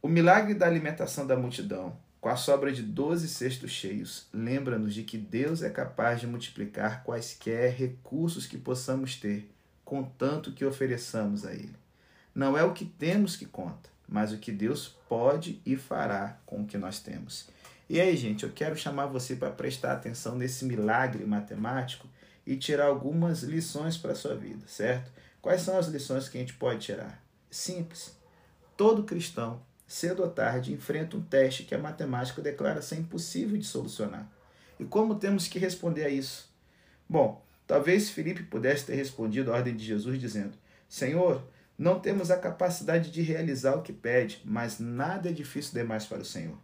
O 0.00 0.08
milagre 0.08 0.54
da 0.54 0.66
alimentação 0.66 1.26
da 1.26 1.36
multidão, 1.36 1.96
com 2.20 2.28
a 2.28 2.36
sobra 2.36 2.72
de 2.72 2.82
12 2.82 3.28
cestos 3.28 3.70
cheios, 3.70 4.26
lembra-nos 4.32 4.94
de 4.94 5.04
que 5.04 5.16
Deus 5.16 5.62
é 5.62 5.70
capaz 5.70 6.20
de 6.20 6.26
multiplicar 6.26 7.04
quaisquer 7.04 7.72
recursos 7.74 8.46
que 8.46 8.58
possamos 8.58 9.16
ter, 9.16 9.48
contanto 9.84 10.52
que 10.52 10.64
ofereçamos 10.64 11.44
a 11.44 11.52
Ele. 11.52 11.76
Não 12.34 12.56
é 12.56 12.64
o 12.64 12.72
que 12.72 12.84
temos 12.84 13.36
que 13.36 13.46
conta, 13.46 13.90
mas 14.12 14.30
o 14.30 14.38
que 14.38 14.52
Deus 14.52 14.94
pode 15.08 15.60
e 15.64 15.74
fará 15.74 16.38
com 16.44 16.60
o 16.60 16.66
que 16.66 16.76
nós 16.76 17.00
temos. 17.00 17.48
E 17.88 17.98
aí, 17.98 18.14
gente, 18.14 18.44
eu 18.44 18.52
quero 18.52 18.76
chamar 18.76 19.06
você 19.06 19.34
para 19.34 19.50
prestar 19.50 19.92
atenção 19.92 20.36
nesse 20.36 20.66
milagre 20.66 21.24
matemático 21.24 22.06
e 22.46 22.56
tirar 22.56 22.86
algumas 22.86 23.42
lições 23.42 23.96
para 23.96 24.12
a 24.12 24.14
sua 24.14 24.34
vida, 24.34 24.64
certo? 24.66 25.10
Quais 25.40 25.62
são 25.62 25.78
as 25.78 25.88
lições 25.88 26.28
que 26.28 26.36
a 26.36 26.40
gente 26.40 26.54
pode 26.54 26.80
tirar? 26.80 27.24
Simples. 27.50 28.14
Todo 28.76 29.04
cristão, 29.04 29.62
cedo 29.86 30.22
ou 30.22 30.30
tarde, 30.30 30.72
enfrenta 30.72 31.16
um 31.16 31.22
teste 31.22 31.64
que 31.64 31.74
a 31.74 31.78
matemática 31.78 32.42
declara 32.42 32.82
ser 32.82 32.96
impossível 32.96 33.56
de 33.56 33.64
solucionar. 33.64 34.30
E 34.78 34.84
como 34.84 35.14
temos 35.14 35.48
que 35.48 35.58
responder 35.58 36.04
a 36.04 36.08
isso? 36.08 36.50
Bom, 37.08 37.42
talvez 37.66 38.10
Felipe 38.10 38.42
pudesse 38.42 38.86
ter 38.86 38.94
respondido 38.94 39.52
à 39.52 39.56
ordem 39.56 39.74
de 39.74 39.84
Jesus 39.84 40.20
dizendo: 40.20 40.52
Senhor, 40.88 41.42
não 41.78 41.98
temos 41.98 42.30
a 42.30 42.36
capacidade 42.36 43.10
de 43.10 43.22
realizar 43.22 43.74
o 43.74 43.82
que 43.82 43.92
pede, 43.92 44.42
mas 44.44 44.78
nada 44.78 45.30
é 45.30 45.32
difícil 45.32 45.72
demais 45.72 46.06
para 46.06 46.22
o 46.22 46.24
Senhor. 46.24 46.56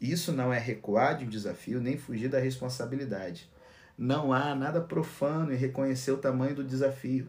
Isso 0.00 0.32
não 0.32 0.52
é 0.52 0.58
recuar 0.58 1.16
de 1.16 1.24
um 1.24 1.28
desafio 1.28 1.80
nem 1.80 1.96
fugir 1.96 2.28
da 2.28 2.38
responsabilidade. 2.38 3.50
Não 3.96 4.32
há 4.32 4.54
nada 4.54 4.80
profano 4.80 5.52
em 5.52 5.56
reconhecer 5.56 6.10
o 6.10 6.18
tamanho 6.18 6.56
do 6.56 6.64
desafio. 6.64 7.28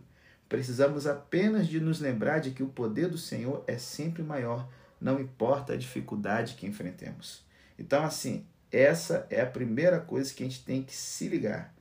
Precisamos 0.50 1.08
apenas 1.08 1.68
de 1.68 1.80
nos 1.80 2.00
lembrar 2.00 2.40
de 2.40 2.52
que 2.52 2.64
o 2.64 2.70
poder 2.70 3.10
do 3.10 3.18
Senhor 3.18 3.64
é 3.68 3.78
sempre 3.78 4.22
maior, 4.22 4.70
não 5.00 5.20
importa 5.20 5.74
a 5.74 5.78
dificuldade 5.78 6.56
que 6.56 6.68
enfrentemos. 6.68 7.46
Então, 7.78 8.04
assim, 8.04 8.46
essa 8.72 9.28
é 9.30 9.42
a 9.42 9.46
primeira 9.46 10.00
coisa 10.00 10.34
que 10.34 10.44
a 10.44 10.46
gente 10.46 10.64
tem 10.64 10.84
que 10.84 10.96
se 10.96 11.28
ligar. 11.28 11.73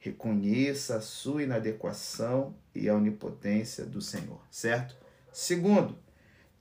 Reconheça 0.00 0.96
a 0.96 1.00
sua 1.00 1.44
inadequação 1.44 2.56
e 2.74 2.88
a 2.88 2.96
onipotência 2.96 3.86
do 3.86 4.00
Senhor, 4.00 4.40
certo? 4.50 4.96
Segundo, 5.32 5.96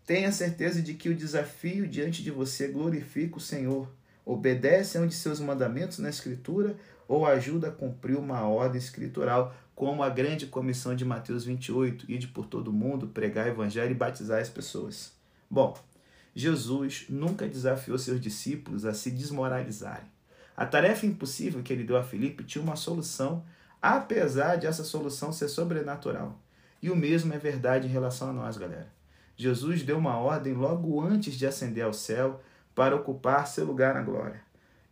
Tenha 0.10 0.32
certeza 0.32 0.82
de 0.82 0.96
que 0.96 1.08
o 1.08 1.14
desafio 1.14 1.88
diante 1.88 2.24
de 2.24 2.32
você 2.32 2.68
glorifica 2.68 3.38
o 3.38 3.40
Senhor, 3.40 3.88
obedece 4.26 4.98
a 4.98 5.02
um 5.02 5.06
de 5.06 5.14
seus 5.14 5.40
mandamentos 5.40 6.00
na 6.00 6.10
Escritura 6.10 6.76
ou 7.08 7.28
ajuda 7.28 7.68
a 7.68 7.72
cumprir 7.72 8.18
uma 8.18 8.42
ordem 8.42 8.80
escritural, 8.80 9.56
como 9.76 10.02
a 10.02 10.10
grande 10.10 10.48
comissão 10.48 10.96
de 10.96 11.06
Mateus 11.06 11.46
28, 11.46 12.12
ide 12.12 12.28
por 12.28 12.48
todo 12.48 12.74
mundo, 12.74 13.10
pregar 13.10 13.46
o 13.46 13.50
evangelho 13.50 13.92
e 13.92 13.94
batizar 13.94 14.42
as 14.42 14.50
pessoas. 14.50 15.14
Bom, 15.48 15.78
Jesus 16.34 17.06
nunca 17.08 17.48
desafiou 17.48 18.00
seus 18.00 18.20
discípulos 18.20 18.86
a 18.86 18.96
se 18.96 19.12
desmoralizarem. 19.12 20.10
A 20.60 20.66
tarefa 20.66 21.06
impossível 21.06 21.64
que 21.64 21.72
ele 21.72 21.86
deu 21.86 21.96
a 21.96 22.04
Filipe 22.04 22.44
tinha 22.44 22.62
uma 22.62 22.76
solução, 22.76 23.46
apesar 23.82 24.58
de 24.58 24.68
essa 24.68 24.84
solução 24.84 25.32
ser 25.32 25.48
sobrenatural. 25.48 26.38
E 26.82 26.90
o 26.90 26.98
mesmo 26.98 27.34
é 27.34 27.38
verdade 27.38 27.88
em 27.88 27.90
relação 27.90 28.32
a 28.32 28.34
nós, 28.34 28.58
galera. 28.58 28.92
Jesus 29.38 29.84
deu 29.84 29.98
uma 29.98 30.18
ordem 30.18 30.52
logo 30.52 31.00
antes 31.00 31.36
de 31.36 31.48
ascender 31.48 31.86
ao 31.86 31.94
céu 31.94 32.44
para 32.76 32.94
ocupar 32.94 33.48
seu 33.48 33.64
lugar 33.64 33.94
na 33.94 34.02
glória. 34.02 34.42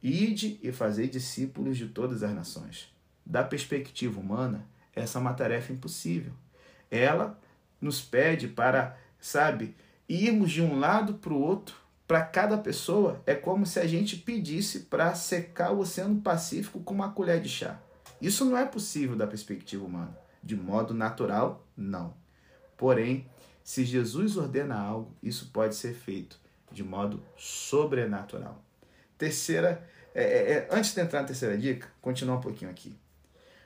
Ide 0.02 0.58
e 0.64 0.72
fazei 0.72 1.10
discípulos 1.10 1.76
de 1.76 1.88
todas 1.88 2.24
as 2.24 2.34
nações. 2.34 2.90
Da 3.26 3.44
perspectiva 3.44 4.22
humana, 4.22 4.66
essa 4.96 5.20
é 5.20 5.22
uma 5.22 5.34
tarefa 5.34 5.74
impossível. 5.74 6.32
Ela 6.90 7.38
nos 7.82 8.02
pede 8.02 8.48
para, 8.48 8.98
sabe, 9.20 9.76
irmos 10.08 10.50
de 10.50 10.62
um 10.62 10.80
lado 10.80 11.16
para 11.16 11.34
o 11.34 11.42
outro. 11.42 11.76
Para 12.08 12.24
cada 12.24 12.58
pessoa, 12.58 13.22
é 13.26 13.36
como 13.36 13.66
se 13.66 13.80
a 13.82 13.86
gente 13.86 14.16
pedisse 14.16 14.82
para 14.82 15.14
secar 15.14 15.72
o 15.72 15.80
Oceano 15.80 16.22
Pacífico 16.22 16.80
com 16.80 16.94
uma 16.94 17.12
colher 17.12 17.42
de 17.42 17.50
chá. 17.50 17.82
Isso 18.22 18.46
não 18.46 18.58
é 18.58 18.66
possível 18.66 19.16
da 19.16 19.28
perspectiva 19.28 19.86
humana. 19.86 20.18
De 20.42 20.56
modo 20.56 20.94
natural, 20.94 21.68
não. 21.76 22.14
Porém, 22.78 23.30
se 23.62 23.84
Jesus 23.84 24.38
ordena 24.38 24.80
algo, 24.80 25.14
isso 25.22 25.50
pode 25.52 25.76
ser 25.76 25.94
feito 25.94 26.40
de 26.72 26.82
modo 26.82 27.22
sobrenatural. 27.36 28.64
Terceira, 29.18 29.86
é, 30.16 30.24
é, 30.24 30.52
é, 30.54 30.68
antes 30.72 30.94
de 30.94 31.02
entrar 31.02 31.22
na 31.22 31.28
terceira 31.28 31.58
dica, 31.58 31.90
continuar 32.02 32.38
um 32.38 32.42
pouquinho 32.42 32.72
aqui. 32.72 32.96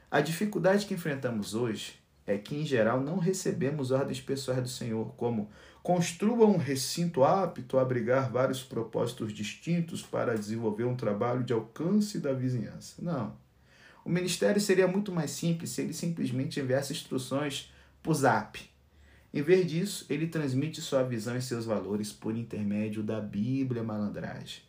A 0.10 0.19
dificuldade 0.19 0.88
que 0.88 0.93
enfrentamos 0.95 1.53
hoje 1.53 2.01
é 2.25 2.38
que, 2.38 2.55
em 2.55 2.65
geral, 2.65 3.00
não 3.00 3.17
recebemos 3.17 3.91
ordens 3.91 4.19
pessoais 4.19 4.62
do 4.62 4.69
Senhor, 4.69 5.13
como 5.15 5.50
construa 5.84 6.46
um 6.46 6.58
recinto 6.58 7.24
apto 7.24 7.78
a 7.78 7.82
abrigar 7.82 8.32
vários 8.32 8.62
propósitos 8.62 9.34
distintos 9.34 10.02
para 10.02 10.38
desenvolver 10.38 10.86
um 10.86 10.96
trabalho 10.96 11.44
de 11.44 11.54
alcance 11.54 12.20
da 12.20 12.34
vizinhança. 12.34 12.96
Não. 13.02 13.34
O 14.04 14.10
ministério 14.10 14.60
seria 14.60 14.88
muito 14.88 15.12
mais 15.12 15.32
simples 15.32 15.72
se 15.72 15.82
ele 15.82 15.94
simplesmente 15.94 16.60
enviasse 16.60 16.94
instruções 16.94 17.72
por 18.02 18.14
zap 18.16 18.72
em 19.34 19.42
vez 19.42 19.66
disso, 19.66 20.06
ele 20.10 20.28
transmite 20.28 20.82
sua 20.82 21.04
visão 21.04 21.38
e 21.38 21.42
seus 21.42 21.66
valores 21.66 22.12
por 22.12 22.36
intermédio 22.36 23.02
da 23.02 23.22
Bíblia 23.22 23.82
malandragem. 23.82 24.62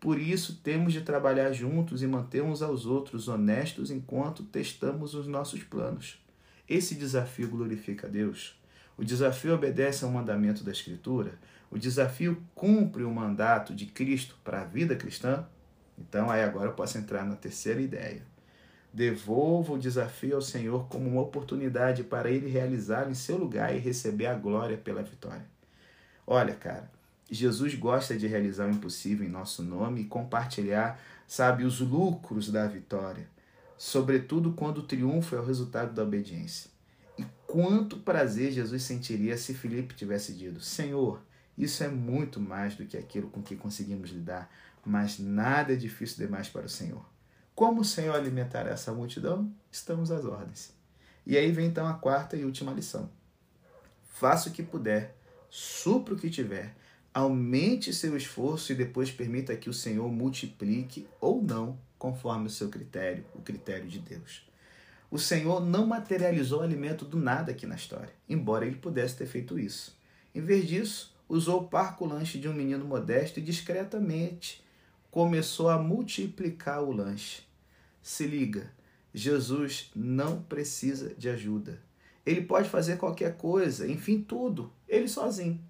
Por 0.00 0.18
isso, 0.18 0.60
temos 0.62 0.94
de 0.94 1.02
trabalhar 1.02 1.52
juntos 1.52 2.02
e 2.02 2.06
manter 2.06 2.42
uns 2.42 2.62
aos 2.62 2.86
outros 2.86 3.28
honestos 3.28 3.90
enquanto 3.90 4.42
testamos 4.42 5.14
os 5.14 5.26
nossos 5.26 5.62
planos. 5.62 6.18
Esse 6.66 6.94
desafio 6.94 7.48
glorifica 7.48 8.06
a 8.06 8.10
Deus. 8.10 8.58
O 8.96 9.04
desafio 9.04 9.54
obedece 9.54 10.04
ao 10.04 10.10
mandamento 10.10 10.64
da 10.64 10.72
Escritura. 10.72 11.34
O 11.70 11.78
desafio 11.78 12.42
cumpre 12.54 13.02
o 13.04 13.10
mandato 13.10 13.74
de 13.74 13.86
Cristo 13.86 14.36
para 14.42 14.62
a 14.62 14.64
vida 14.64 14.96
cristã. 14.96 15.46
Então, 15.98 16.30
aí 16.30 16.42
agora 16.42 16.70
eu 16.70 16.74
posso 16.74 16.96
entrar 16.96 17.24
na 17.24 17.36
terceira 17.36 17.80
ideia. 17.80 18.22
Devolva 18.92 19.74
o 19.74 19.78
desafio 19.78 20.36
ao 20.36 20.42
Senhor 20.42 20.88
como 20.88 21.10
uma 21.10 21.20
oportunidade 21.20 22.02
para 22.02 22.30
ele 22.30 22.48
realizá-lo 22.48 23.10
em 23.10 23.14
seu 23.14 23.36
lugar 23.36 23.74
e 23.74 23.78
receber 23.78 24.26
a 24.26 24.34
glória 24.34 24.78
pela 24.78 25.02
vitória. 25.02 25.44
Olha, 26.26 26.54
cara, 26.54 26.90
Jesus 27.30 27.74
gosta 27.74 28.16
de 28.16 28.26
realizar 28.26 28.66
o 28.66 28.70
impossível 28.70 29.26
em 29.26 29.30
nosso 29.30 29.62
nome 29.62 30.02
e 30.02 30.04
compartilhar, 30.04 30.98
sabe, 31.26 31.64
os 31.64 31.80
lucros 31.80 32.50
da 32.50 32.66
vitória, 32.66 33.28
sobretudo 33.76 34.52
quando 34.52 34.78
o 34.78 34.82
triunfo 34.82 35.34
é 35.34 35.40
o 35.40 35.44
resultado 35.44 35.92
da 35.92 36.02
obediência. 36.02 36.75
Quanto 37.56 37.96
prazer 37.96 38.52
Jesus 38.52 38.82
sentiria 38.82 39.34
se 39.38 39.54
Filipe 39.54 39.94
tivesse 39.94 40.34
dito: 40.34 40.60
Senhor, 40.60 41.22
isso 41.56 41.82
é 41.82 41.88
muito 41.88 42.38
mais 42.38 42.74
do 42.74 42.84
que 42.84 42.98
aquilo 42.98 43.30
com 43.30 43.42
que 43.42 43.56
conseguimos 43.56 44.10
lidar, 44.10 44.54
mas 44.84 45.18
nada 45.18 45.72
é 45.72 45.76
difícil 45.76 46.18
demais 46.18 46.50
para 46.50 46.66
o 46.66 46.68
Senhor. 46.68 47.02
Como 47.54 47.80
o 47.80 47.84
Senhor 47.84 48.14
alimentará 48.14 48.72
essa 48.72 48.92
multidão? 48.92 49.50
Estamos 49.72 50.10
às 50.10 50.26
ordens. 50.26 50.74
E 51.24 51.34
aí 51.34 51.50
vem 51.50 51.68
então 51.68 51.86
a 51.86 51.94
quarta 51.94 52.36
e 52.36 52.44
última 52.44 52.72
lição. 52.72 53.08
Faça 54.04 54.50
o 54.50 54.52
que 54.52 54.62
puder, 54.62 55.16
supra 55.48 56.12
o 56.12 56.18
que 56.18 56.28
tiver, 56.28 56.76
aumente 57.14 57.90
seu 57.90 58.18
esforço 58.18 58.70
e 58.70 58.74
depois 58.74 59.10
permita 59.10 59.56
que 59.56 59.70
o 59.70 59.72
Senhor 59.72 60.12
multiplique 60.12 61.08
ou 61.18 61.42
não, 61.42 61.78
conforme 61.98 62.48
o 62.48 62.50
seu 62.50 62.68
critério, 62.68 63.24
o 63.34 63.40
critério 63.40 63.88
de 63.88 63.98
Deus. 63.98 64.46
O 65.10 65.18
Senhor 65.18 65.64
não 65.64 65.86
materializou 65.86 66.60
o 66.60 66.62
alimento 66.62 67.04
do 67.04 67.16
nada 67.16 67.52
aqui 67.52 67.66
na 67.66 67.76
história, 67.76 68.12
embora 68.28 68.66
ele 68.66 68.76
pudesse 68.76 69.16
ter 69.16 69.26
feito 69.26 69.58
isso. 69.58 69.96
Em 70.34 70.40
vez 70.40 70.66
disso, 70.66 71.14
usou 71.28 71.62
o 71.62 71.68
parco 71.68 72.04
lanche 72.04 72.38
de 72.38 72.48
um 72.48 72.52
menino 72.52 72.84
modesto 72.84 73.38
e 73.38 73.42
discretamente 73.42 74.64
começou 75.10 75.70
a 75.70 75.78
multiplicar 75.78 76.82
o 76.82 76.92
lanche. 76.92 77.42
Se 78.02 78.26
liga, 78.26 78.70
Jesus 79.14 79.90
não 79.94 80.42
precisa 80.42 81.14
de 81.14 81.28
ajuda. 81.28 81.80
Ele 82.24 82.42
pode 82.42 82.68
fazer 82.68 82.98
qualquer 82.98 83.36
coisa, 83.36 83.88
enfim, 83.90 84.20
tudo, 84.20 84.72
ele 84.88 85.08
sozinho. 85.08 85.60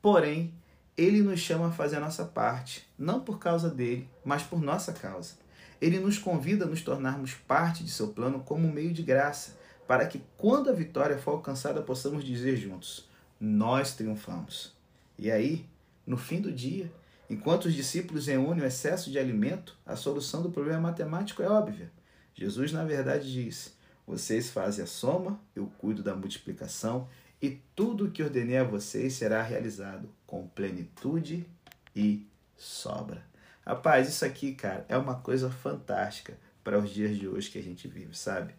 Porém, 0.00 0.54
ele 0.96 1.22
nos 1.22 1.40
chama 1.40 1.68
a 1.68 1.72
fazer 1.72 1.96
a 1.96 2.00
nossa 2.00 2.24
parte, 2.24 2.86
não 2.98 3.20
por 3.20 3.38
causa 3.38 3.70
dele, 3.70 4.08
mas 4.24 4.42
por 4.42 4.60
nossa 4.60 4.92
causa. 4.92 5.34
Ele 5.80 5.98
nos 5.98 6.18
convida 6.18 6.64
a 6.64 6.68
nos 6.68 6.82
tornarmos 6.82 7.34
parte 7.34 7.84
de 7.84 7.90
seu 7.90 8.08
plano 8.08 8.40
como 8.40 8.72
meio 8.72 8.92
de 8.92 9.02
graça, 9.02 9.56
para 9.86 10.06
que 10.06 10.22
quando 10.36 10.68
a 10.68 10.72
vitória 10.72 11.18
for 11.18 11.32
alcançada 11.32 11.80
possamos 11.82 12.24
dizer 12.24 12.56
juntos: 12.56 13.08
Nós 13.40 13.94
triunfamos. 13.94 14.76
E 15.18 15.30
aí, 15.30 15.66
no 16.06 16.16
fim 16.16 16.40
do 16.40 16.52
dia, 16.52 16.90
Enquanto 17.30 17.66
os 17.66 17.74
discípulos 17.74 18.26
reúnem 18.26 18.64
o 18.64 18.66
excesso 18.66 19.10
de 19.10 19.18
alimento, 19.18 19.76
a 19.84 19.94
solução 19.96 20.42
do 20.42 20.50
problema 20.50 20.80
matemático 20.80 21.42
é 21.42 21.48
óbvia. 21.48 21.92
Jesus, 22.34 22.72
na 22.72 22.84
verdade, 22.84 23.30
diz: 23.30 23.76
Vocês 24.06 24.48
fazem 24.48 24.82
a 24.82 24.86
soma, 24.86 25.38
eu 25.54 25.70
cuido 25.78 26.02
da 26.02 26.16
multiplicação, 26.16 27.06
e 27.40 27.60
tudo 27.76 28.06
o 28.06 28.10
que 28.10 28.22
ordenei 28.22 28.56
a 28.56 28.64
vocês 28.64 29.12
será 29.12 29.42
realizado 29.42 30.08
com 30.26 30.48
plenitude 30.48 31.46
e 31.94 32.26
sobra. 32.56 33.22
Rapaz, 33.68 34.08
isso 34.08 34.24
aqui, 34.24 34.54
cara, 34.54 34.86
é 34.88 34.96
uma 34.96 35.16
coisa 35.16 35.50
fantástica 35.50 36.38
para 36.64 36.78
os 36.78 36.88
dias 36.88 37.14
de 37.14 37.28
hoje 37.28 37.50
que 37.50 37.58
a 37.58 37.62
gente 37.62 37.86
vive, 37.86 38.16
sabe? 38.16 38.54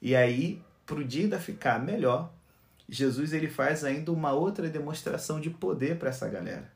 E 0.00 0.16
aí, 0.16 0.62
para 0.86 0.96
o 0.96 1.04
dia 1.04 1.38
ficar 1.38 1.78
melhor, 1.78 2.32
Jesus 2.88 3.34
ele 3.34 3.46
faz 3.46 3.84
ainda 3.84 4.10
uma 4.10 4.32
outra 4.32 4.66
demonstração 4.70 5.38
de 5.38 5.50
poder 5.50 5.98
para 5.98 6.08
essa 6.08 6.26
galera. 6.30 6.72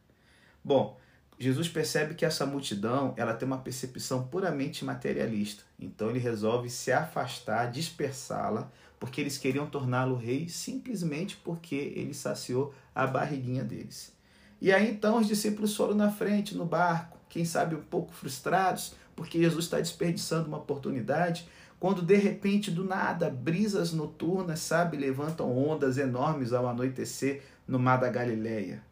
Bom, 0.63 1.01
Jesus 1.39 1.67
percebe 1.67 2.15
que 2.15 2.27
essa 2.27 2.45
multidão 2.45 3.15
ela 3.17 3.33
tem 3.33 3.47
uma 3.47 3.57
percepção 3.57 4.29
puramente 4.29 4.85
materialista. 4.85 5.63
Então 5.81 6.11
ele 6.11 6.19
resolve 6.19 6.69
se 6.69 6.93
afastar, 6.93 7.71
dispersá-la, 7.71 8.71
porque 9.01 9.19
eles 9.19 9.39
queriam 9.39 9.65
torná-lo 9.65 10.15
rei 10.15 10.47
simplesmente 10.47 11.39
porque 11.39 11.95
ele 11.97 12.13
saciou 12.13 12.75
a 12.95 13.07
barriguinha 13.07 13.65
deles. 13.65 14.15
E 14.61 14.71
aí 14.75 14.91
então 14.91 15.17
os 15.17 15.27
discípulos 15.27 15.75
foram 15.75 15.95
na 15.95 16.11
frente, 16.11 16.55
no 16.55 16.67
barco, 16.67 17.18
quem 17.29 17.45
sabe 17.45 17.75
um 17.75 17.83
pouco 17.83 18.13
frustrados, 18.13 18.95
porque 19.15 19.39
Jesus 19.41 19.65
está 19.65 19.79
desperdiçando 19.79 20.49
uma 20.49 20.59
oportunidade, 20.59 21.49
quando 21.81 22.03
de 22.03 22.17
repente, 22.17 22.71
do 22.71 22.85
nada, 22.85 23.31
brisas 23.31 23.93
noturnas, 23.93 24.61
sabe, 24.61 24.97
levantam 24.97 25.57
ondas 25.57 25.97
enormes 25.97 26.53
ao 26.53 26.67
anoitecer 26.67 27.43
no 27.67 27.79
mar 27.79 27.99
da 27.99 28.09
Galileia. 28.09 28.83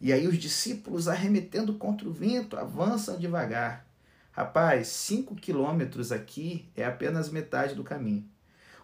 E 0.00 0.12
aí 0.12 0.28
os 0.28 0.38
discípulos, 0.38 1.08
arremetendo 1.08 1.74
contra 1.74 2.08
o 2.08 2.12
vento, 2.12 2.56
avançam 2.56 3.18
devagar. 3.18 3.86
Rapaz, 4.30 4.88
cinco 4.88 5.34
quilômetros 5.34 6.12
aqui 6.12 6.68
é 6.76 6.84
apenas 6.84 7.30
metade 7.30 7.74
do 7.74 7.82
caminho. 7.82 8.24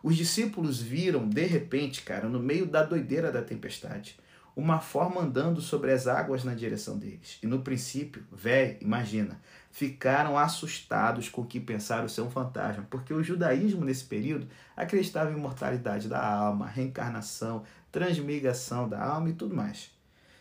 Os 0.02 0.16
discípulos 0.16 0.80
viram, 0.80 1.28
de 1.28 1.44
repente, 1.44 2.02
cara, 2.02 2.28
no 2.28 2.40
meio 2.40 2.66
da 2.66 2.82
doideira 2.82 3.30
da 3.30 3.42
tempestade, 3.42 4.16
uma 4.54 4.80
forma 4.80 5.20
andando 5.20 5.60
sobre 5.60 5.92
as 5.92 6.06
águas 6.06 6.44
na 6.44 6.54
direção 6.54 6.98
deles. 6.98 7.38
E 7.42 7.46
no 7.46 7.62
princípio, 7.62 8.24
velho, 8.30 8.76
imagina, 8.80 9.40
ficaram 9.70 10.36
assustados 10.36 11.28
com 11.28 11.42
o 11.42 11.46
que 11.46 11.58
pensaram 11.58 12.08
ser 12.08 12.20
um 12.20 12.30
fantasma, 12.30 12.86
porque 12.90 13.14
o 13.14 13.22
judaísmo 13.22 13.84
nesse 13.84 14.04
período 14.04 14.46
acreditava 14.76 15.30
em 15.30 15.34
imortalidade 15.34 16.08
da 16.08 16.22
alma, 16.22 16.66
reencarnação, 16.66 17.64
transmigração 17.90 18.88
da 18.88 19.02
alma 19.02 19.30
e 19.30 19.34
tudo 19.34 19.56
mais. 19.56 19.90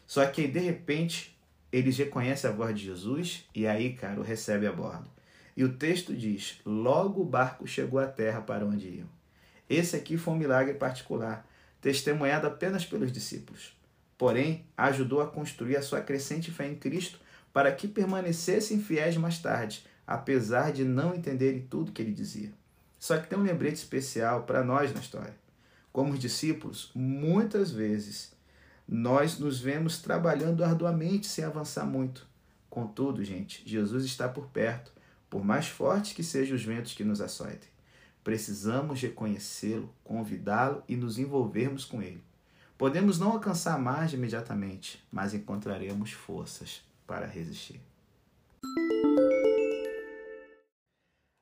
Só 0.05 0.25
que 0.25 0.45
de 0.47 0.59
repente 0.59 1.37
eles 1.71 1.97
reconhecem 1.97 2.49
a 2.49 2.53
voz 2.53 2.77
de 2.77 2.85
Jesus 2.85 3.45
e 3.55 3.65
aí, 3.65 3.93
cara, 3.93 4.19
o 4.19 4.23
recebe 4.23 4.67
a 4.67 4.73
bordo. 4.73 5.09
E 5.55 5.63
o 5.63 5.73
texto 5.73 6.13
diz: 6.13 6.59
logo 6.65 7.21
o 7.21 7.25
barco 7.25 7.65
chegou 7.65 7.99
à 7.99 8.07
terra 8.07 8.41
para 8.41 8.65
onde 8.65 8.87
iam. 8.89 9.07
Esse 9.69 9.95
aqui 9.95 10.17
foi 10.17 10.33
um 10.33 10.37
milagre 10.37 10.73
particular, 10.73 11.47
testemunhado 11.79 12.45
apenas 12.45 12.85
pelos 12.85 13.09
discípulos. 13.09 13.73
Porém, 14.21 14.67
ajudou 14.77 15.19
a 15.19 15.25
construir 15.25 15.75
a 15.77 15.81
sua 15.81 15.99
crescente 15.99 16.51
fé 16.51 16.67
em 16.67 16.75
Cristo 16.75 17.19
para 17.51 17.71
que 17.71 17.87
permanecessem 17.87 18.79
fiéis 18.79 19.17
mais 19.17 19.39
tarde, 19.39 19.83
apesar 20.05 20.71
de 20.71 20.83
não 20.83 21.15
entenderem 21.15 21.65
tudo 21.67 21.91
que 21.91 22.03
ele 22.03 22.13
dizia. 22.13 22.53
Só 22.99 23.17
que 23.17 23.27
tem 23.27 23.35
um 23.35 23.41
lembrete 23.41 23.77
especial 23.77 24.43
para 24.43 24.63
nós 24.63 24.93
na 24.93 24.99
história. 24.99 25.33
Como 25.91 26.15
discípulos, 26.19 26.91
muitas 26.93 27.71
vezes 27.71 28.31
nós 28.87 29.39
nos 29.39 29.59
vemos 29.59 29.97
trabalhando 29.97 30.63
arduamente 30.63 31.25
sem 31.25 31.43
avançar 31.43 31.87
muito. 31.87 32.27
Contudo, 32.69 33.23
gente, 33.23 33.63
Jesus 33.65 34.05
está 34.05 34.29
por 34.29 34.49
perto, 34.49 34.91
por 35.31 35.43
mais 35.43 35.65
fortes 35.65 36.13
que 36.13 36.21
sejam 36.21 36.55
os 36.55 36.63
ventos 36.63 36.93
que 36.93 37.03
nos 37.03 37.21
açoitem. 37.21 37.69
Precisamos 38.23 39.01
reconhecê-lo, 39.01 39.91
convidá-lo 40.03 40.83
e 40.87 40.95
nos 40.95 41.17
envolvermos 41.17 41.85
com 41.85 42.03
ele. 42.03 42.21
Podemos 42.81 43.19
não 43.19 43.33
alcançar 43.33 43.75
a 43.75 43.77
margem 43.77 44.17
imediatamente, 44.17 45.05
mas 45.11 45.35
encontraremos 45.35 46.13
forças 46.13 46.81
para 47.05 47.27
resistir. 47.27 47.79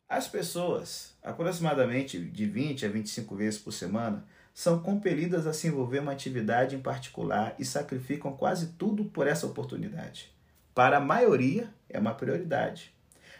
As 0.10 0.28
pessoas, 0.28 1.16
aproximadamente 1.24 2.20
de 2.20 2.46
20 2.46 2.86
a 2.86 2.90
25 2.90 3.36
vezes 3.38 3.58
por 3.58 3.72
semana, 3.72 4.26
são 4.54 4.82
compelidas 4.82 5.48
a 5.48 5.54
se 5.54 5.68
envolver 5.68 6.00
em 6.00 6.02
uma 6.02 6.12
atividade 6.12 6.76
em 6.76 6.82
particular 6.82 7.56
e 7.58 7.64
sacrificam 7.64 8.36
quase 8.36 8.74
tudo 8.74 9.06
por 9.06 9.26
essa 9.26 9.48
oportunidade. 9.48 10.36
Para 10.76 10.98
a 10.98 11.00
maioria, 11.00 11.74
é 11.88 11.98
uma 11.98 12.14
prioridade. 12.14 12.94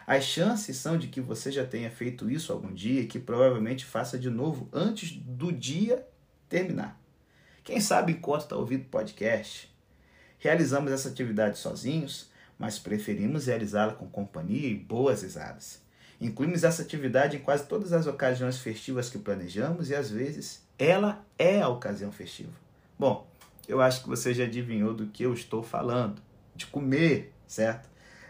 As 0.08 0.24
chances 0.24 0.78
são 0.78 0.98
de 0.98 1.10
que 1.10 1.20
você 1.20 1.52
já 1.52 1.66
tenha 1.66 1.92
feito 1.92 2.32
isso 2.32 2.54
algum 2.54 2.74
dia 2.74 3.02
e 3.02 3.08
que 3.08 3.20
provavelmente 3.20 3.84
faça 3.84 4.18
de 4.18 4.30
novo 4.30 4.70
antes 4.72 5.12
do 5.12 5.52
dia 5.52 6.08
terminar. 6.48 6.99
Quem 7.64 7.80
sabe 7.80 8.14
enquanto 8.14 8.42
está 8.42 8.56
ouvindo 8.56 8.86
podcast, 8.86 9.70
Realizamos 10.40 10.94
essa 10.94 11.10
atividade 11.10 11.58
sozinhos, 11.58 12.30
mas 12.58 12.80
preferimos 12.80 13.48
realizá-la 13.48 13.94
com 13.94 14.08
companhia 14.08 14.70
e 14.70 14.76
boas 14.76 15.22
risadas. 15.22 15.82
Incluímos 16.20 16.64
essa 16.64 16.82
atividade 16.82 17.38
em 17.38 17.42
quase 17.42 17.66
todas 17.66 17.92
as 17.92 18.08
ocasiões 18.08 18.58
festivas 18.58 19.10
que 19.10 19.18
planejamos 19.18 19.90
e 19.90 19.96
às 19.96 20.10
vezes 20.10 20.62
ela 20.78 21.26
é 21.38 21.62
a 21.62 21.68
ocasião 21.68 22.12
festiva. 22.12 22.54
Bom, 22.98 23.28
eu 23.68 23.82
acho 23.82 24.04
que 24.04 24.10
você 24.10 24.34
já 24.34 24.46
adivinhou 24.46 24.94
do 24.94 25.08
que 25.08 25.24
eu 25.24 25.34
estou 25.34 25.62
falando, 25.62 26.22
de 26.56 26.66
comer, 26.66 27.34
certo? 27.46 27.90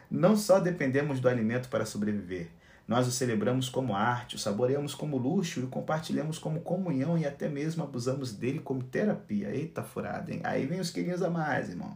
Não 0.09 0.35
só 0.35 0.59
dependemos 0.59 1.19
do 1.19 1.29
alimento 1.29 1.69
para 1.69 1.85
sobreviver, 1.85 2.49
nós 2.89 3.07
o 3.07 3.11
celebramos 3.11 3.69
como 3.69 3.93
arte, 3.93 4.35
o 4.35 4.39
saboreamos 4.39 4.95
como 4.95 5.15
luxo 5.15 5.59
e 5.59 5.63
o 5.63 5.67
compartilhamos 5.67 6.39
como 6.39 6.61
comunhão 6.61 7.19
e 7.19 7.23
até 7.23 7.47
mesmo 7.47 7.83
abusamos 7.83 8.33
dele 8.33 8.57
como 8.57 8.81
terapia. 8.81 9.53
Eita 9.53 9.83
furada, 9.83 10.33
hein? 10.33 10.41
Aí 10.43 10.65
vem 10.65 10.79
os 10.79 10.89
quilinhos 10.89 11.21
a 11.21 11.29
mais, 11.29 11.69
irmão. 11.69 11.95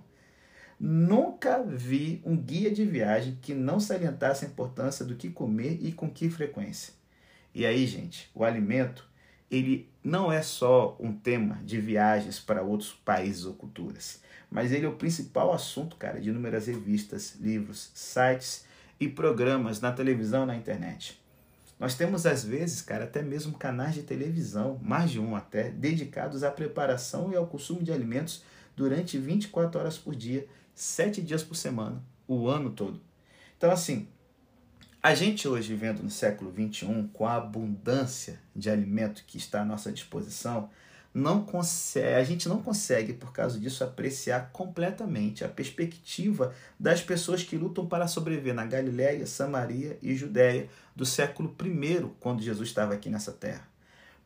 Nunca 0.79 1.63
vi 1.63 2.21
um 2.23 2.37
guia 2.37 2.69
de 2.69 2.85
viagem 2.85 3.39
que 3.41 3.55
não 3.55 3.79
salientasse 3.79 4.45
a 4.45 4.47
importância 4.47 5.03
do 5.03 5.15
que 5.15 5.31
comer 5.31 5.79
e 5.81 5.91
com 5.91 6.07
que 6.07 6.29
frequência. 6.29 6.93
E 7.55 7.65
aí, 7.65 7.87
gente, 7.87 8.29
o 8.35 8.43
alimento, 8.43 9.09
ele 9.49 9.89
não 10.03 10.31
é 10.31 10.43
só 10.43 10.95
um 10.99 11.11
tema 11.11 11.59
de 11.63 11.81
viagens 11.81 12.39
para 12.39 12.61
outros 12.61 12.91
países 13.03 13.45
ou 13.45 13.55
culturas, 13.55 14.21
mas 14.47 14.71
ele 14.71 14.85
é 14.85 14.89
o 14.89 14.95
principal 14.95 15.51
assunto, 15.51 15.95
cara, 15.95 16.21
de 16.21 16.29
inúmeras 16.29 16.67
revistas, 16.67 17.33
livros, 17.39 17.89
sites 17.95 18.71
e 19.03 19.09
programas 19.09 19.81
na 19.81 19.91
televisão 19.91 20.45
na 20.45 20.55
internet. 20.55 21.21
Nós 21.77 21.95
temos, 21.95 22.25
às 22.25 22.45
vezes, 22.45 22.81
cara, 22.81 23.03
até 23.03 23.21
mesmo 23.21 23.57
canais 23.57 23.93
de 23.93 24.03
televisão, 24.03 24.79
mais 24.81 25.11
de 25.11 25.19
um 25.19 25.35
até, 25.35 25.69
dedicados 25.69 26.41
à 26.41 26.49
preparação 26.49 27.31
e 27.31 27.35
ao 27.35 27.45
consumo 27.45 27.83
de 27.83 27.91
alimentos 27.91 28.43
durante 28.77 29.17
24 29.17 29.79
horas 29.79 29.97
por 29.97 30.15
dia, 30.15 30.47
7 30.73 31.21
dias 31.21 31.43
por 31.43 31.55
semana, 31.55 32.01
o 32.25 32.47
ano 32.47 32.69
todo. 32.69 33.01
Então, 33.57 33.69
assim, 33.69 34.07
a 35.01 35.13
gente 35.13 35.45
hoje, 35.47 35.67
vivendo 35.67 36.01
no 36.01 36.09
século 36.09 36.49
21, 36.49 37.09
com 37.09 37.25
a 37.25 37.35
abundância 37.35 38.39
de 38.55 38.69
alimento 38.69 39.25
que 39.27 39.37
está 39.37 39.61
à 39.61 39.65
nossa 39.65 39.91
disposição, 39.91 40.69
não 41.13 41.43
consegue, 41.43 42.15
a 42.15 42.23
gente 42.23 42.49
não 42.49 42.61
consegue, 42.61 43.13
por 43.13 43.31
causa 43.31 43.59
disso, 43.59 43.83
apreciar 43.83 44.49
completamente 44.51 45.45
a 45.45 45.47
perspectiva 45.47 46.55
das 46.79 47.01
pessoas 47.01 47.43
que 47.43 47.55
lutam 47.55 47.85
para 47.85 48.07
sobreviver 48.07 48.55
na 48.55 48.65
Galiléia, 48.65 49.27
Samaria 49.27 49.97
e 50.01 50.15
Judéia 50.15 50.67
do 50.95 51.05
século 51.05 51.55
I, 51.63 52.07
quando 52.19 52.41
Jesus 52.41 52.69
estava 52.69 52.95
aqui 52.95 53.09
nessa 53.09 53.31
terra. 53.31 53.67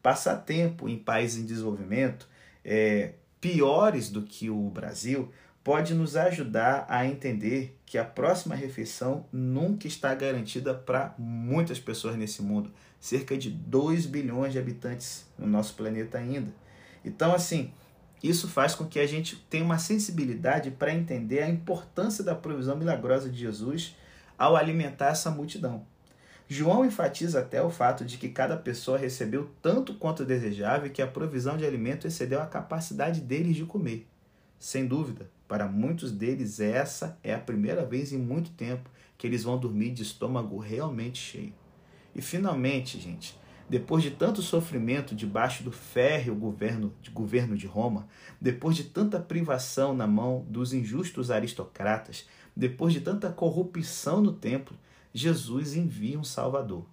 Passar 0.01 0.37
tempo 0.37 0.87
em 0.87 0.97
países 0.97 1.43
em 1.43 1.45
desenvolvimento, 1.45 2.27
é, 2.63 3.13
piores 3.41 4.09
do 4.09 4.21
que 4.21 4.49
o 4.49 4.69
Brasil, 4.69 5.29
pode 5.67 5.93
nos 5.93 6.15
ajudar 6.15 6.85
a 6.87 7.05
entender 7.05 7.77
que 7.85 7.97
a 7.97 8.05
próxima 8.05 8.55
refeição 8.55 9.25
nunca 9.33 9.85
está 9.85 10.15
garantida 10.15 10.73
para 10.73 11.13
muitas 11.17 11.77
pessoas 11.77 12.15
nesse 12.15 12.41
mundo. 12.41 12.71
Cerca 13.01 13.37
de 13.37 13.49
2 13.49 14.05
bilhões 14.05 14.53
de 14.53 14.59
habitantes 14.59 15.25
no 15.37 15.45
nosso 15.45 15.73
planeta 15.73 16.17
ainda. 16.17 16.49
Então, 17.07 17.33
assim, 17.33 17.71
isso 18.21 18.47
faz 18.47 18.75
com 18.75 18.85
que 18.85 18.99
a 18.99 19.07
gente 19.07 19.35
tenha 19.49 19.63
uma 19.63 19.79
sensibilidade 19.79 20.71
para 20.71 20.93
entender 20.93 21.41
a 21.41 21.49
importância 21.49 22.23
da 22.23 22.35
provisão 22.35 22.75
milagrosa 22.75 23.29
de 23.29 23.37
Jesus 23.37 23.95
ao 24.37 24.55
alimentar 24.55 25.09
essa 25.09 25.31
multidão. 25.31 25.85
João 26.49 26.85
enfatiza 26.85 27.39
até 27.39 27.61
o 27.61 27.69
fato 27.69 28.05
de 28.05 28.17
que 28.17 28.29
cada 28.29 28.55
pessoa 28.55 28.97
recebeu 28.97 29.49
tanto 29.61 29.93
quanto 29.95 30.23
desejava 30.23 30.87
e 30.87 30.89
que 30.89 31.01
a 31.01 31.07
provisão 31.07 31.57
de 31.57 31.65
alimento 31.65 32.07
excedeu 32.07 32.41
a 32.41 32.45
capacidade 32.45 33.19
deles 33.19 33.55
de 33.55 33.65
comer. 33.65 34.07
Sem 34.57 34.87
dúvida, 34.87 35.29
para 35.47 35.67
muitos 35.67 36.11
deles, 36.11 36.59
essa 36.59 37.17
é 37.23 37.33
a 37.33 37.39
primeira 37.39 37.85
vez 37.85 38.13
em 38.13 38.17
muito 38.17 38.51
tempo 38.51 38.89
que 39.17 39.27
eles 39.27 39.43
vão 39.43 39.57
dormir 39.57 39.91
de 39.91 40.03
estômago 40.03 40.57
realmente 40.57 41.19
cheio. 41.19 41.53
E 42.15 42.21
finalmente, 42.21 42.99
gente, 42.99 43.37
depois 43.69 44.01
de 44.01 44.11
tanto 44.11 44.41
sofrimento 44.41 45.13
debaixo 45.13 45.63
do 45.63 45.71
férreo 45.71 46.35
governo 46.35 46.93
de, 47.01 47.11
governo 47.11 47.57
de 47.57 47.67
Roma, 47.67 48.07
depois 48.39 48.75
de 48.75 48.85
tanta 48.85 49.19
privação 49.19 49.93
na 49.93 50.07
mão 50.07 50.45
dos 50.49 50.73
injustos 50.73 51.29
aristocratas, 51.29 52.25
depois 52.55 52.93
de 52.93 53.01
tanta 53.01 53.29
corrupção 53.29 54.21
no 54.21 54.31
templo, 54.31 54.77
Jesus 55.13 55.75
envia 55.75 56.19
um 56.19 56.23
Salvador. 56.23 56.85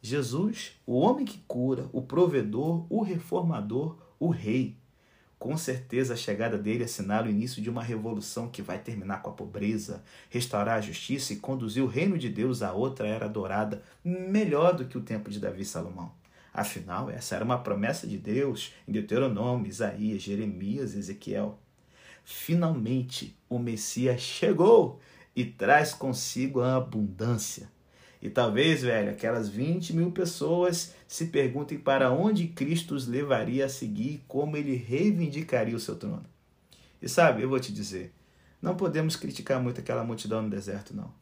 Jesus, 0.00 0.72
o 0.86 0.98
homem 0.98 1.24
que 1.24 1.38
cura, 1.46 1.88
o 1.92 2.02
provedor, 2.02 2.86
o 2.90 3.02
reformador, 3.02 3.96
o 4.18 4.28
rei. 4.28 4.76
Com 5.38 5.56
certeza 5.56 6.14
a 6.14 6.16
chegada 6.16 6.56
dele 6.56 6.84
assinala 6.84 7.26
o 7.26 7.30
início 7.30 7.60
de 7.62 7.68
uma 7.68 7.82
revolução 7.82 8.48
que 8.48 8.62
vai 8.62 8.78
terminar 8.78 9.20
com 9.22 9.30
a 9.30 9.34
pobreza, 9.34 10.02
restaurar 10.30 10.78
a 10.78 10.80
justiça 10.80 11.32
e 11.32 11.36
conduzir 11.36 11.82
o 11.82 11.88
reino 11.88 12.16
de 12.16 12.28
Deus 12.28 12.62
a 12.62 12.72
outra 12.72 13.06
era 13.06 13.28
dourada, 13.28 13.82
melhor 14.02 14.74
do 14.74 14.86
que 14.86 14.96
o 14.96 15.02
tempo 15.02 15.30
de 15.30 15.38
Davi 15.38 15.62
e 15.62 15.66
Salomão. 15.66 16.12
Afinal, 16.52 17.10
essa 17.10 17.34
era 17.34 17.44
uma 17.44 17.58
promessa 17.58 18.06
de 18.06 18.16
Deus 18.16 18.72
em 18.86 18.92
Deuteronômio, 18.92 19.68
Isaías, 19.68 20.22
Jeremias 20.22 20.94
Ezequiel. 20.94 21.58
Finalmente, 22.24 23.36
o 23.48 23.58
Messias 23.58 24.20
chegou 24.20 25.00
e 25.34 25.44
traz 25.44 25.92
consigo 25.92 26.60
a 26.60 26.76
abundância. 26.76 27.73
E 28.24 28.30
talvez, 28.30 28.80
velho, 28.80 29.10
aquelas 29.10 29.50
20 29.50 29.94
mil 29.94 30.10
pessoas 30.10 30.94
se 31.06 31.26
perguntem 31.26 31.76
para 31.76 32.10
onde 32.10 32.48
Cristo 32.48 32.94
os 32.94 33.06
levaria 33.06 33.66
a 33.66 33.68
seguir 33.68 34.24
como 34.26 34.56
ele 34.56 34.74
reivindicaria 34.74 35.76
o 35.76 35.78
seu 35.78 35.94
trono. 35.94 36.24
E 37.02 37.06
sabe, 37.06 37.42
eu 37.42 37.50
vou 37.50 37.60
te 37.60 37.70
dizer, 37.70 38.14
não 38.62 38.76
podemos 38.76 39.14
criticar 39.14 39.60
muito 39.60 39.78
aquela 39.78 40.02
multidão 40.02 40.40
no 40.40 40.48
deserto, 40.48 40.96
não. 40.96 41.12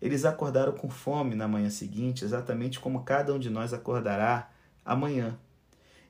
Eles 0.00 0.24
acordaram 0.24 0.70
com 0.70 0.88
fome 0.88 1.34
na 1.34 1.48
manhã 1.48 1.68
seguinte, 1.70 2.24
exatamente 2.24 2.78
como 2.78 3.02
cada 3.02 3.34
um 3.34 3.38
de 3.40 3.50
nós 3.50 3.74
acordará 3.74 4.48
amanhã. 4.84 5.36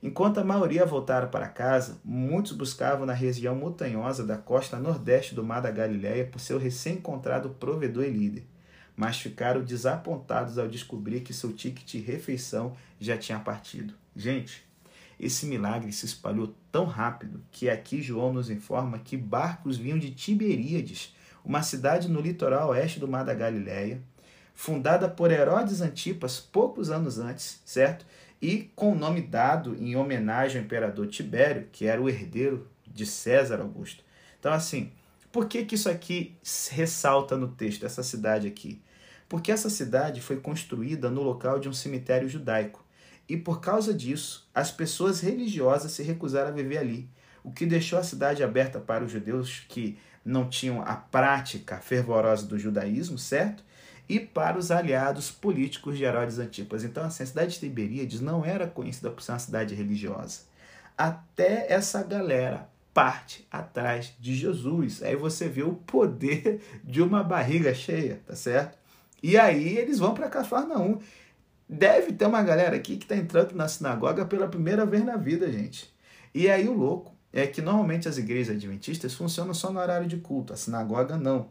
Enquanto 0.03 0.37
a 0.37 0.43
maioria 0.43 0.85
voltaram 0.85 1.27
para 1.27 1.47
casa, 1.47 1.97
muitos 2.05 2.51
buscavam 2.51 3.07
na 3.07 3.13
região 3.13 3.55
montanhosa 3.55 4.23
da 4.23 4.37
costa 4.37 4.77
nordeste 4.77 5.33
do 5.33 5.43
Mar 5.43 5.61
da 5.61 5.71
Galileia 5.71 6.23
por 6.23 6.39
seu 6.39 6.59
recém-encontrado 6.59 7.49
provedor 7.49 8.03
e 8.03 8.11
líder 8.11 8.54
mas 8.95 9.19
ficaram 9.19 9.63
desapontados 9.63 10.57
ao 10.57 10.67
descobrir 10.67 11.21
que 11.21 11.33
seu 11.33 11.51
ticket 11.51 11.91
de 11.91 11.99
refeição 11.99 12.75
já 12.99 13.17
tinha 13.17 13.39
partido. 13.39 13.93
Gente, 14.15 14.63
esse 15.19 15.45
milagre 15.45 15.91
se 15.91 16.05
espalhou 16.05 16.55
tão 16.71 16.85
rápido 16.85 17.43
que 17.51 17.69
aqui 17.69 18.01
João 18.01 18.33
nos 18.33 18.49
informa 18.49 18.99
que 18.99 19.17
barcos 19.17 19.77
vinham 19.77 19.99
de 19.99 20.11
Tiberíades, 20.11 21.15
uma 21.43 21.61
cidade 21.61 22.09
no 22.09 22.21
litoral 22.21 22.69
oeste 22.69 22.99
do 22.99 23.07
Mar 23.07 23.23
da 23.23 23.33
Galileia, 23.33 24.01
fundada 24.53 25.07
por 25.07 25.31
Herodes 25.31 25.81
Antipas 25.81 26.39
poucos 26.39 26.89
anos 26.89 27.19
antes, 27.19 27.61
certo? 27.65 28.05
E 28.41 28.71
com 28.75 28.91
o 28.91 28.97
nome 28.97 29.21
dado 29.21 29.75
em 29.75 29.95
homenagem 29.95 30.59
ao 30.59 30.65
imperador 30.65 31.07
Tibério, 31.07 31.67
que 31.71 31.85
era 31.85 32.01
o 32.01 32.09
herdeiro 32.09 32.67
de 32.87 33.05
César 33.05 33.59
Augusto. 33.59 34.03
Então, 34.39 34.51
assim, 34.53 34.91
por 35.35 35.49
que, 35.49 35.65
que 35.65 35.75
isso 35.75 35.89
aqui 35.89 36.37
ressalta 36.71 37.35
no 37.35 37.49
texto, 37.49 37.85
essa 37.85 38.01
cidade 38.01 38.47
aqui? 38.47 38.81
Porque 39.27 39.51
essa 39.51 39.69
cidade 39.69 40.21
foi 40.21 40.37
construída 40.37 41.09
no 41.09 41.21
local 41.21 41.59
de 41.59 41.67
um 41.67 41.73
cemitério 41.73 42.29
judaico. 42.29 42.85
E 43.27 43.35
por 43.35 43.59
causa 43.59 43.93
disso, 43.93 44.49
as 44.55 44.71
pessoas 44.71 45.19
religiosas 45.19 45.91
se 45.91 46.03
recusaram 46.03 46.51
a 46.51 46.53
viver 46.53 46.77
ali, 46.77 47.09
o 47.43 47.51
que 47.51 47.65
deixou 47.65 47.99
a 47.99 48.03
cidade 48.03 48.45
aberta 48.45 48.79
para 48.79 49.03
os 49.03 49.11
judeus 49.11 49.65
que 49.67 49.99
não 50.23 50.47
tinham 50.47 50.81
a 50.81 50.95
prática 50.95 51.79
fervorosa 51.79 52.47
do 52.47 52.57
judaísmo, 52.57 53.17
certo? 53.17 53.61
E 54.07 54.21
para 54.21 54.57
os 54.57 54.71
aliados 54.71 55.31
políticos 55.31 55.97
de 55.97 56.05
Herodes 56.05 56.39
Antipas. 56.39 56.85
Então, 56.85 57.03
assim, 57.03 57.23
a 57.23 57.27
cidade 57.27 57.55
de 57.55 57.59
Tiberíades 57.59 58.21
não 58.21 58.45
era 58.45 58.67
conhecida 58.67 59.09
por 59.09 59.21
ser 59.21 59.33
uma 59.33 59.39
cidade 59.39 59.75
religiosa. 59.75 60.43
Até 60.97 61.69
essa 61.69 62.01
galera 62.03 62.73
parte 62.95 63.45
atrás 63.51 64.13
de 64.17 64.33
Jesus. 64.33 65.03
Aí 65.03 65.17
você 65.17 65.49
vê 65.49 65.63
o 65.63 65.73
poder 65.73 66.61
de 66.81 67.01
uma 67.01 67.21
barriga 67.21 67.73
cheia, 67.73 68.21
tá 68.25 68.37
certo? 68.37 68.77
E 69.21 69.37
aí 69.37 69.77
eles 69.77 69.99
vão 69.99 70.13
para 70.13 70.29
Cafarnaum. 70.29 70.99
Deve 71.67 72.13
ter 72.13 72.25
uma 72.25 72.41
galera 72.41 72.77
aqui 72.77 72.95
que 72.95 73.03
está 73.03 73.17
entrando 73.17 73.53
na 73.53 73.67
sinagoga 73.67 74.25
pela 74.25 74.47
primeira 74.47 74.85
vez 74.85 75.03
na 75.03 75.17
vida, 75.17 75.51
gente. 75.51 75.93
E 76.33 76.49
aí 76.49 76.69
o 76.69 76.73
louco 76.73 77.13
é 77.33 77.45
que 77.45 77.61
normalmente 77.61 78.07
as 78.07 78.17
igrejas 78.17 78.55
adventistas 78.55 79.13
funcionam 79.13 79.53
só 79.53 79.73
no 79.73 79.79
horário 79.79 80.07
de 80.07 80.15
culto, 80.15 80.53
a 80.53 80.55
sinagoga 80.55 81.17
não. 81.17 81.49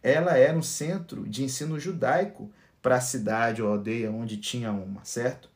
Ela 0.00 0.38
era 0.38 0.56
um 0.56 0.62
centro 0.62 1.28
de 1.28 1.42
ensino 1.42 1.80
judaico 1.80 2.52
para 2.80 2.96
a 2.96 3.00
cidade 3.00 3.60
ou 3.60 3.72
aldeia 3.72 4.12
onde 4.12 4.36
tinha 4.36 4.70
uma, 4.70 5.04
certo? 5.04 5.50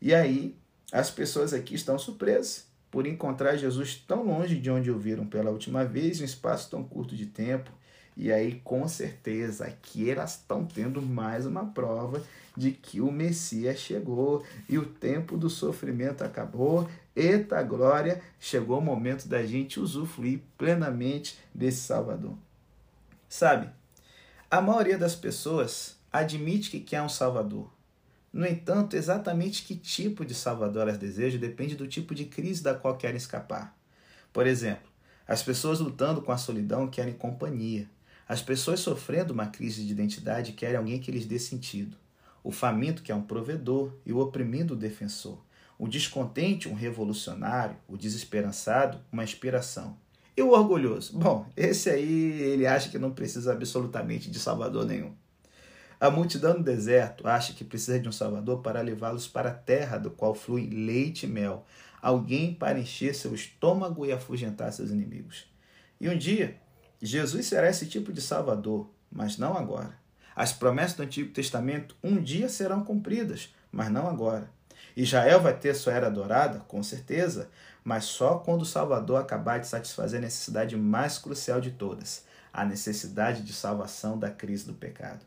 E 0.00 0.14
aí 0.14 0.56
as 0.92 1.10
pessoas 1.10 1.52
aqui 1.52 1.74
estão 1.74 1.98
surpresas 1.98 2.72
por 2.94 3.08
encontrar 3.08 3.56
Jesus 3.56 3.96
tão 3.96 4.22
longe 4.22 4.54
de 4.54 4.70
onde 4.70 4.88
o 4.88 4.96
viram 4.96 5.26
pela 5.26 5.50
última 5.50 5.84
vez, 5.84 6.20
um 6.20 6.24
espaço 6.24 6.70
tão 6.70 6.84
curto 6.84 7.16
de 7.16 7.26
tempo. 7.26 7.68
E 8.16 8.30
aí, 8.30 8.60
com 8.62 8.86
certeza, 8.86 9.64
aqui 9.64 10.08
elas 10.08 10.36
estão 10.36 10.64
tendo 10.64 11.02
mais 11.02 11.44
uma 11.44 11.66
prova 11.66 12.22
de 12.56 12.70
que 12.70 13.00
o 13.00 13.10
Messias 13.10 13.80
chegou 13.80 14.44
e 14.68 14.78
o 14.78 14.86
tempo 14.86 15.36
do 15.36 15.50
sofrimento 15.50 16.22
acabou. 16.22 16.88
Eita 17.16 17.60
glória, 17.64 18.22
chegou 18.38 18.78
o 18.78 18.80
momento 18.80 19.26
da 19.26 19.44
gente 19.44 19.80
usufruir 19.80 20.38
plenamente 20.56 21.36
desse 21.52 21.80
Salvador. 21.80 22.38
Sabe, 23.28 23.70
a 24.48 24.60
maioria 24.60 24.96
das 24.96 25.16
pessoas 25.16 25.96
admite 26.12 26.70
que 26.70 26.78
quer 26.78 27.02
um 27.02 27.08
Salvador. 27.08 27.68
No 28.34 28.44
entanto, 28.44 28.96
exatamente 28.96 29.62
que 29.62 29.76
tipo 29.76 30.24
de 30.24 30.34
Salvador 30.34 30.82
elas 30.82 30.98
desejam 30.98 31.38
depende 31.38 31.76
do 31.76 31.86
tipo 31.86 32.12
de 32.16 32.24
crise 32.24 32.64
da 32.64 32.74
qual 32.74 32.96
querem 32.96 33.16
escapar. 33.16 33.78
Por 34.32 34.44
exemplo, 34.44 34.90
as 35.24 35.40
pessoas 35.40 35.78
lutando 35.78 36.20
com 36.20 36.32
a 36.32 36.36
solidão 36.36 36.88
querem 36.88 37.14
companhia. 37.14 37.88
As 38.26 38.42
pessoas 38.42 38.80
sofrendo 38.80 39.32
uma 39.32 39.46
crise 39.46 39.84
de 39.84 39.92
identidade 39.92 40.50
querem 40.50 40.74
alguém 40.74 40.98
que 40.98 41.12
lhes 41.12 41.26
dê 41.26 41.38
sentido. 41.38 41.96
O 42.42 42.50
faminto 42.50 43.04
quer 43.04 43.14
um 43.14 43.22
provedor 43.22 43.92
e 44.04 44.12
o 44.12 44.18
oprimido 44.18 44.74
o 44.74 44.76
defensor. 44.76 45.38
O 45.78 45.86
descontente, 45.86 46.68
um 46.68 46.74
revolucionário. 46.74 47.76
O 47.86 47.96
desesperançado, 47.96 48.98
uma 49.12 49.22
inspiração. 49.22 49.96
E 50.36 50.42
o 50.42 50.50
orgulhoso? 50.50 51.16
Bom, 51.16 51.46
esse 51.56 51.88
aí 51.88 52.32
ele 52.42 52.66
acha 52.66 52.88
que 52.88 52.98
não 52.98 53.12
precisa 53.12 53.52
absolutamente 53.52 54.28
de 54.28 54.40
salvador 54.40 54.84
nenhum. 54.84 55.14
A 56.00 56.10
multidão 56.10 56.54
no 56.54 56.64
deserto 56.64 57.26
acha 57.26 57.52
que 57.52 57.64
precisa 57.64 57.98
de 57.98 58.08
um 58.08 58.12
salvador 58.12 58.60
para 58.60 58.80
levá-los 58.80 59.28
para 59.28 59.50
a 59.50 59.54
terra 59.54 59.96
do 59.96 60.10
qual 60.10 60.34
flui 60.34 60.68
leite 60.68 61.24
e 61.24 61.28
mel, 61.28 61.64
alguém 62.02 62.52
para 62.52 62.78
encher 62.78 63.14
seu 63.14 63.34
estômago 63.34 64.04
e 64.04 64.12
afugentar 64.12 64.72
seus 64.72 64.90
inimigos. 64.90 65.46
E 66.00 66.08
um 66.08 66.18
dia, 66.18 66.56
Jesus 67.00 67.46
será 67.46 67.68
esse 67.68 67.86
tipo 67.86 68.12
de 68.12 68.20
salvador, 68.20 68.90
mas 69.10 69.38
não 69.38 69.56
agora. 69.56 69.94
As 70.34 70.52
promessas 70.52 70.96
do 70.96 71.02
Antigo 71.02 71.32
Testamento 71.32 71.96
um 72.02 72.20
dia 72.20 72.48
serão 72.48 72.84
cumpridas, 72.84 73.54
mas 73.70 73.90
não 73.90 74.08
agora. 74.08 74.50
Israel 74.96 75.40
vai 75.40 75.56
ter 75.56 75.74
sua 75.74 75.92
era 75.92 76.10
dourada, 76.10 76.60
com 76.60 76.82
certeza, 76.82 77.48
mas 77.82 78.04
só 78.04 78.38
quando 78.38 78.62
o 78.62 78.66
Salvador 78.66 79.20
acabar 79.20 79.58
de 79.58 79.66
satisfazer 79.66 80.18
a 80.18 80.22
necessidade 80.22 80.76
mais 80.76 81.18
crucial 81.18 81.60
de 81.60 81.72
todas, 81.72 82.24
a 82.52 82.64
necessidade 82.64 83.42
de 83.42 83.52
salvação 83.52 84.18
da 84.18 84.30
crise 84.30 84.66
do 84.66 84.74
pecado. 84.74 85.24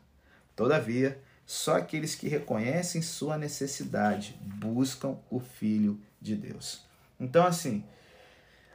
Todavia, 0.58 1.22
só 1.46 1.76
aqueles 1.76 2.16
que 2.16 2.26
reconhecem 2.26 3.00
sua 3.00 3.38
necessidade 3.38 4.36
buscam 4.42 5.16
o 5.30 5.38
Filho 5.38 6.00
de 6.20 6.34
Deus. 6.34 6.84
Então, 7.20 7.46
assim, 7.46 7.84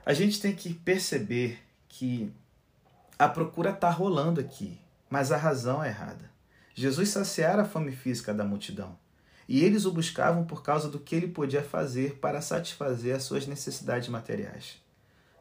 a 0.05 0.13
gente 0.13 0.39
tem 0.39 0.55
que 0.55 0.73
perceber 0.73 1.59
que 1.89 2.31
a 3.19 3.27
procura 3.27 3.71
está 3.71 3.89
rolando 3.89 4.39
aqui, 4.39 4.79
mas 5.09 5.29
a 5.29 5.35
razão 5.35 5.83
é 5.83 5.89
errada. 5.89 6.31
Jesus 6.73 7.09
saciara 7.09 7.63
a 7.63 7.65
fome 7.65 7.91
física 7.91 8.33
da 8.33 8.45
multidão. 8.45 8.97
E 9.45 9.61
eles 9.61 9.83
o 9.83 9.91
buscavam 9.91 10.45
por 10.45 10.63
causa 10.63 10.87
do 10.87 11.01
que 11.01 11.13
ele 11.13 11.27
podia 11.27 11.61
fazer 11.61 12.15
para 12.19 12.39
satisfazer 12.39 13.13
as 13.13 13.23
suas 13.23 13.45
necessidades 13.45 14.07
materiais. 14.07 14.81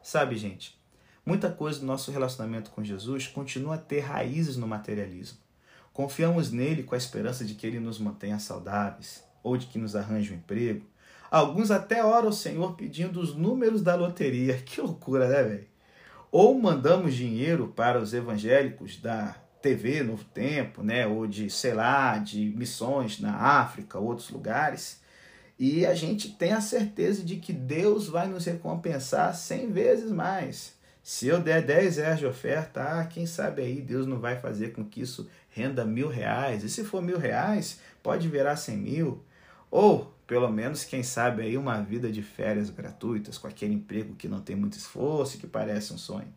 Sabe, 0.03 0.35
gente, 0.35 0.77
muita 1.25 1.49
coisa 1.49 1.79
do 1.79 1.85
nosso 1.85 2.11
relacionamento 2.11 2.69
com 2.71 2.83
Jesus 2.83 3.27
continua 3.27 3.75
a 3.75 3.77
ter 3.77 4.01
raízes 4.01 4.57
no 4.57 4.67
materialismo. 4.67 5.41
Confiamos 5.93 6.51
nele 6.51 6.83
com 6.83 6.95
a 6.95 6.97
esperança 6.97 7.45
de 7.45 7.53
que 7.53 7.67
ele 7.67 7.79
nos 7.79 7.99
mantenha 7.99 8.39
saudáveis 8.39 9.23
ou 9.43 9.55
de 9.55 9.67
que 9.67 9.77
nos 9.77 9.95
arranje 9.95 10.33
um 10.33 10.37
emprego. 10.37 10.85
Alguns 11.29 11.69
até 11.69 12.03
oram 12.03 12.27
ao 12.27 12.33
Senhor 12.33 12.75
pedindo 12.75 13.19
os 13.19 13.35
números 13.35 13.81
da 13.81 13.95
loteria. 13.95 14.57
Que 14.65 14.81
loucura, 14.81 15.27
né, 15.27 15.43
velho? 15.43 15.67
Ou 16.31 16.59
mandamos 16.59 17.13
dinheiro 17.13 17.67
para 17.75 17.99
os 17.99 18.13
evangélicos 18.13 18.97
da 18.97 19.35
TV 19.61 20.03
Novo 20.03 20.23
Tempo, 20.25 20.83
né, 20.83 21.07
ou 21.07 21.25
de, 21.25 21.49
sei 21.49 21.73
lá, 21.73 22.17
de 22.17 22.53
missões 22.57 23.19
na 23.19 23.33
África, 23.33 23.97
outros 23.97 24.29
lugares, 24.29 25.01
e 25.57 25.85
a 25.85 25.93
gente 25.93 26.29
tem 26.29 26.51
a 26.51 26.59
certeza 26.59 27.23
de 27.23 27.37
que 27.37 27.53
Deus 27.53 28.07
vai 28.07 28.27
nos 28.27 28.45
recompensar 28.45 29.33
cem 29.35 29.71
vezes 29.71 30.11
mais. 30.11 30.73
Se 31.01 31.27
eu 31.27 31.39
der 31.39 31.61
10 31.61 31.97
reais 31.97 32.19
de 32.19 32.25
oferta, 32.25 32.81
ah, 32.81 33.05
quem 33.05 33.25
sabe 33.25 33.61
aí 33.61 33.81
Deus 33.81 34.07
não 34.07 34.19
vai 34.19 34.39
fazer 34.39 34.73
com 34.73 34.83
que 34.83 35.01
isso 35.01 35.29
renda 35.53 35.85
mil 35.85 36.07
reais. 36.07 36.63
E 36.63 36.69
se 36.69 36.83
for 36.83 37.01
mil 37.01 37.17
reais, 37.17 37.79
pode 38.01 38.27
virar 38.27 38.57
cem 38.57 38.77
mil. 38.77 39.23
Ou, 39.71 40.13
pelo 40.27 40.49
menos, 40.49 40.83
quem 40.83 41.03
sabe 41.03 41.43
aí 41.43 41.57
uma 41.57 41.81
vida 41.81 42.11
de 42.11 42.21
férias 42.21 42.69
gratuitas, 42.69 43.37
com 43.37 43.47
aquele 43.47 43.73
emprego 43.73 44.15
que 44.15 44.27
não 44.27 44.41
tem 44.41 44.55
muito 44.55 44.77
esforço 44.77 45.37
e 45.37 45.39
que 45.39 45.47
parece 45.47 45.93
um 45.93 45.97
sonho. 45.97 46.33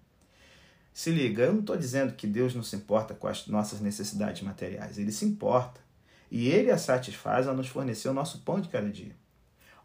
Se 0.92 1.10
liga, 1.10 1.42
eu 1.42 1.52
não 1.52 1.60
estou 1.60 1.76
dizendo 1.76 2.14
que 2.14 2.26
Deus 2.26 2.54
não 2.54 2.62
se 2.62 2.76
importa 2.76 3.14
com 3.14 3.28
as 3.28 3.46
nossas 3.46 3.80
necessidades 3.80 4.42
materiais. 4.42 4.98
Ele 4.98 5.12
se 5.12 5.24
importa. 5.24 5.80
E 6.30 6.48
Ele 6.48 6.70
as 6.70 6.80
satisfaz 6.80 7.46
ao 7.46 7.54
nos 7.54 7.68
fornecer 7.68 8.08
o 8.08 8.14
nosso 8.14 8.40
pão 8.40 8.60
de 8.60 8.68
cada 8.68 8.88
dia. 8.88 9.14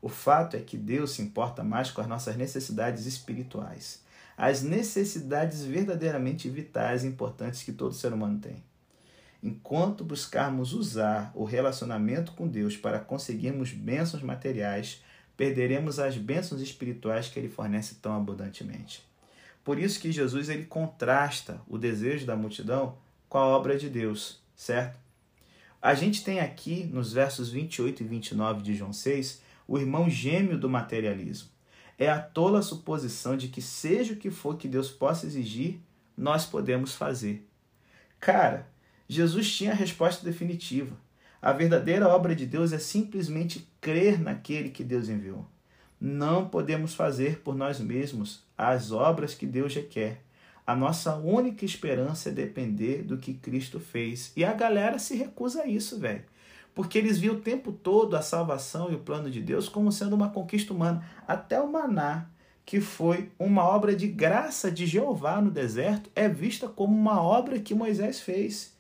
O 0.01 0.09
fato 0.09 0.55
é 0.55 0.59
que 0.59 0.77
Deus 0.77 1.11
se 1.11 1.21
importa 1.21 1.63
mais 1.63 1.91
com 1.91 2.01
as 2.01 2.07
nossas 2.07 2.35
necessidades 2.35 3.05
espirituais 3.05 4.01
as 4.41 4.63
necessidades 4.63 5.63
verdadeiramente 5.63 6.49
vitais 6.49 7.03
e 7.03 7.07
importantes 7.07 7.61
que 7.61 7.71
todo 7.71 7.93
ser 7.93 8.11
humano 8.11 8.39
tem. 8.39 8.63
Enquanto 9.43 10.03
buscarmos 10.03 10.73
usar 10.73 11.31
o 11.33 11.43
relacionamento 11.43 12.33
com 12.33 12.47
Deus 12.47 12.77
para 12.77 12.99
conseguirmos 12.99 13.71
bênçãos 13.71 14.21
materiais, 14.21 15.03
perderemos 15.35 15.99
as 15.99 16.17
bênçãos 16.17 16.61
espirituais 16.61 17.27
que 17.27 17.39
ele 17.39 17.49
fornece 17.49 17.95
tão 17.95 18.15
abundantemente. 18.15 19.03
Por 19.63 19.79
isso 19.79 19.99
que 19.99 20.11
Jesus 20.11 20.49
ele 20.49 20.65
contrasta 20.65 21.61
o 21.67 21.77
desejo 21.77 22.25
da 22.25 22.35
multidão 22.35 22.97
com 23.27 23.37
a 23.37 23.45
obra 23.45 23.77
de 23.77 23.89
Deus, 23.89 24.39
certo? 24.55 24.99
A 25.81 25.95
gente 25.95 26.23
tem 26.23 26.39
aqui 26.39 26.83
nos 26.83 27.13
versos 27.13 27.49
28 27.49 28.03
e 28.03 28.05
29 28.05 28.61
de 28.61 28.75
João 28.75 28.93
6 28.93 29.41
o 29.67 29.79
irmão 29.79 30.09
gêmeo 30.09 30.57
do 30.57 30.69
materialismo 30.69 31.49
é 32.01 32.09
a 32.09 32.19
tola 32.19 32.63
suposição 32.63 33.37
de 33.37 33.47
que, 33.47 33.61
seja 33.61 34.13
o 34.13 34.17
que 34.17 34.31
for 34.31 34.57
que 34.57 34.67
Deus 34.67 34.89
possa 34.89 35.27
exigir, 35.27 35.79
nós 36.17 36.47
podemos 36.47 36.95
fazer. 36.95 37.47
Cara, 38.19 38.67
Jesus 39.13 39.53
tinha 39.53 39.71
a 39.71 39.75
resposta 39.75 40.23
definitiva. 40.23 40.95
A 41.41 41.51
verdadeira 41.51 42.07
obra 42.07 42.33
de 42.33 42.45
Deus 42.45 42.71
é 42.71 42.79
simplesmente 42.79 43.67
crer 43.81 44.17
naquele 44.17 44.69
que 44.69 44.85
Deus 44.85 45.09
enviou. 45.09 45.45
Não 45.99 46.47
podemos 46.47 46.93
fazer 46.93 47.39
por 47.39 47.53
nós 47.53 47.77
mesmos 47.77 48.41
as 48.57 48.93
obras 48.93 49.33
que 49.33 49.45
Deus 49.45 49.75
requer. 49.75 50.21
A 50.65 50.73
nossa 50.73 51.17
única 51.17 51.65
esperança 51.65 52.29
é 52.29 52.31
depender 52.31 53.03
do 53.03 53.17
que 53.17 53.33
Cristo 53.33 53.81
fez. 53.81 54.31
E 54.33 54.45
a 54.45 54.53
galera 54.53 54.97
se 54.97 55.13
recusa 55.17 55.63
a 55.63 55.67
isso, 55.67 55.99
velho. 55.99 56.23
porque 56.73 56.97
eles 56.97 57.19
viam 57.19 57.35
o 57.35 57.41
tempo 57.41 57.73
todo 57.73 58.15
a 58.15 58.21
salvação 58.21 58.89
e 58.93 58.95
o 58.95 58.99
plano 58.99 59.29
de 59.29 59.41
Deus 59.41 59.67
como 59.67 59.91
sendo 59.91 60.15
uma 60.15 60.29
conquista 60.29 60.73
humana. 60.73 61.05
Até 61.27 61.59
o 61.59 61.69
maná, 61.69 62.27
que 62.65 62.79
foi 62.79 63.29
uma 63.37 63.65
obra 63.65 63.93
de 63.93 64.07
graça 64.07 64.71
de 64.71 64.85
Jeová 64.85 65.41
no 65.41 65.51
deserto, 65.51 66.09
é 66.15 66.29
vista 66.29 66.69
como 66.69 66.97
uma 66.97 67.21
obra 67.21 67.59
que 67.59 67.75
Moisés 67.75 68.21
fez. 68.21 68.71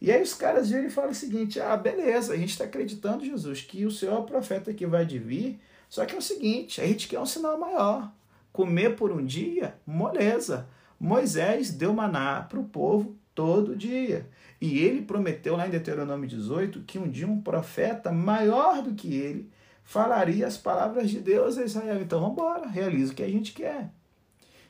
E 0.00 0.12
aí 0.12 0.22
os 0.22 0.34
caras 0.34 0.70
viram 0.70 0.86
e 0.86 0.90
falam 0.90 1.10
o 1.10 1.14
seguinte: 1.14 1.60
ah, 1.60 1.76
beleza, 1.76 2.32
a 2.32 2.36
gente 2.36 2.50
está 2.50 2.64
acreditando, 2.64 3.24
Jesus, 3.24 3.62
que 3.62 3.84
o 3.84 3.90
Senhor 3.90 4.14
é 4.14 4.18
o 4.18 4.24
profeta 4.24 4.72
que 4.72 4.86
vai 4.86 5.04
de 5.04 5.18
vir, 5.18 5.60
só 5.88 6.04
que 6.04 6.14
é 6.14 6.18
o 6.18 6.22
seguinte, 6.22 6.80
a 6.80 6.86
gente 6.86 7.08
quer 7.08 7.20
um 7.20 7.26
sinal 7.26 7.58
maior. 7.58 8.12
Comer 8.52 8.96
por 8.96 9.12
um 9.12 9.24
dia, 9.24 9.74
moleza. 9.86 10.68
Moisés 10.98 11.70
deu 11.70 11.92
maná 11.92 12.42
para 12.42 12.58
o 12.58 12.64
povo 12.64 13.16
todo 13.34 13.76
dia. 13.76 14.28
E 14.60 14.78
ele 14.78 15.02
prometeu 15.02 15.56
lá 15.56 15.66
em 15.66 15.70
Deuteronômio 15.70 16.28
18 16.28 16.82
que 16.82 16.98
um 16.98 17.08
dia 17.08 17.26
um 17.26 17.40
profeta 17.40 18.10
maior 18.10 18.82
do 18.82 18.94
que 18.94 19.14
ele 19.14 19.48
falaria 19.84 20.46
as 20.46 20.58
palavras 20.58 21.08
de 21.08 21.20
Deus 21.20 21.56
a 21.56 21.64
Israel. 21.64 22.02
Então 22.02 22.20
vamos 22.20 22.36
embora, 22.36 22.66
realiza 22.66 23.12
o 23.12 23.14
que 23.14 23.22
a 23.22 23.28
gente 23.28 23.52
quer. 23.52 23.90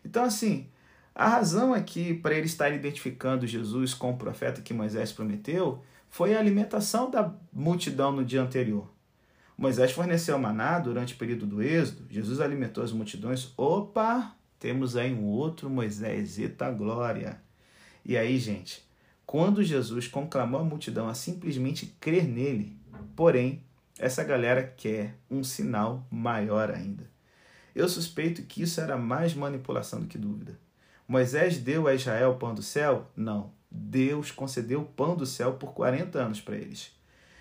Então, 0.05 0.23
assim, 0.23 0.69
a 1.19 1.27
razão 1.27 1.75
aqui 1.75 2.15
para 2.15 2.37
ele 2.37 2.47
estar 2.47 2.71
identificando 2.71 3.45
Jesus 3.45 3.93
com 3.93 4.13
o 4.13 4.17
profeta 4.17 4.63
que 4.63 4.73
Moisés 4.73 5.11
prometeu 5.11 5.83
foi 6.09 6.33
a 6.33 6.39
alimentação 6.39 7.11
da 7.11 7.35
multidão 7.53 8.13
no 8.13 8.25
dia 8.25 8.41
anterior. 8.41 8.89
Moisés 9.57 9.91
forneceu 9.91 10.39
maná 10.39 10.79
durante 10.79 11.15
o 11.15 11.17
período 11.19 11.45
do 11.45 11.61
Êxodo, 11.61 12.07
Jesus 12.09 12.41
alimentou 12.41 12.85
as 12.85 12.93
multidões. 12.93 13.53
Opa, 13.57 14.33
temos 14.61 14.97
aí 14.97 15.13
um 15.13 15.25
outro 15.25 15.69
Moisés, 15.69 16.39
eita 16.39 16.71
glória! 16.71 17.43
E 18.05 18.17
aí, 18.17 18.39
gente, 18.39 18.89
quando 19.27 19.65
Jesus 19.65 20.07
conclamou 20.07 20.61
a 20.61 20.65
multidão 20.65 21.09
a 21.09 21.15
simplesmente 21.15 21.97
crer 21.99 22.29
nele, 22.29 22.77
porém, 23.17 23.65
essa 23.99 24.23
galera 24.23 24.63
quer 24.63 25.17
um 25.29 25.43
sinal 25.43 26.07
maior 26.09 26.71
ainda. 26.71 27.11
Eu 27.75 27.89
suspeito 27.89 28.45
que 28.45 28.63
isso 28.63 28.81
era 28.81 28.97
mais 28.97 29.35
manipulação 29.35 30.01
do 30.01 30.07
que 30.07 30.17
dúvida. 30.17 30.57
Moisés 31.09 31.57
deu 31.57 31.89
a 31.89 31.95
Israel 31.95 32.35
pão 32.35 32.55
do 32.55 32.63
céu? 32.63 33.07
Não. 33.17 33.51
Deus 33.71 34.31
concedeu 34.31 34.85
pão 34.85 35.17
do 35.17 35.25
céu 35.25 35.55
por 35.55 35.73
40 35.73 36.19
anos 36.19 36.39
para 36.39 36.55
eles. 36.55 36.93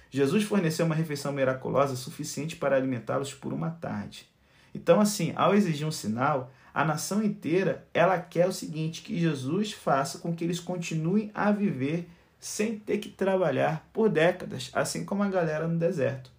Jesus 0.09 0.45
forneceu 0.45 0.85
uma 0.85 0.95
refeição 0.95 1.33
miraculosa 1.33 1.97
suficiente 1.97 2.55
para 2.55 2.77
alimentá-los 2.77 3.33
por 3.33 3.51
uma 3.51 3.69
tarde. 3.69 4.25
Então, 4.73 5.01
assim, 5.01 5.33
ao 5.35 5.53
exigir 5.53 5.85
um 5.85 5.91
sinal, 5.91 6.49
a 6.73 6.85
nação 6.85 7.21
inteira 7.21 7.85
ela 7.93 8.17
quer 8.17 8.47
o 8.47 8.53
seguinte: 8.53 9.01
que 9.01 9.19
Jesus 9.19 9.73
faça 9.73 10.19
com 10.19 10.33
que 10.33 10.45
eles 10.45 10.61
continuem 10.61 11.29
a 11.33 11.51
viver 11.51 12.07
sem 12.39 12.79
ter 12.79 12.99
que 12.99 13.09
trabalhar 13.09 13.89
por 13.91 14.07
décadas, 14.07 14.69
assim 14.71 15.03
como 15.03 15.23
a 15.23 15.29
galera 15.29 15.67
no 15.67 15.77
deserto. 15.77 16.31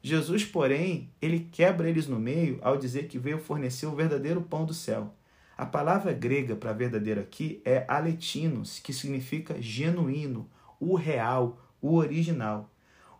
Jesus, 0.00 0.44
porém, 0.44 1.10
ele 1.20 1.48
quebra 1.50 1.90
eles 1.90 2.06
no 2.06 2.20
meio 2.20 2.60
ao 2.62 2.76
dizer 2.76 3.08
que 3.08 3.18
veio 3.18 3.40
fornecer 3.40 3.86
o 3.86 3.96
verdadeiro 3.96 4.40
pão 4.40 4.64
do 4.64 4.72
céu. 4.72 5.12
A 5.60 5.66
palavra 5.66 6.14
grega 6.14 6.56
para 6.56 6.72
verdadeiro 6.72 7.20
aqui 7.20 7.60
é 7.66 7.84
aletinos, 7.86 8.78
que 8.78 8.94
significa 8.94 9.60
genuíno, 9.60 10.48
o 10.80 10.94
real, 10.94 11.60
o 11.82 11.96
original. 11.96 12.70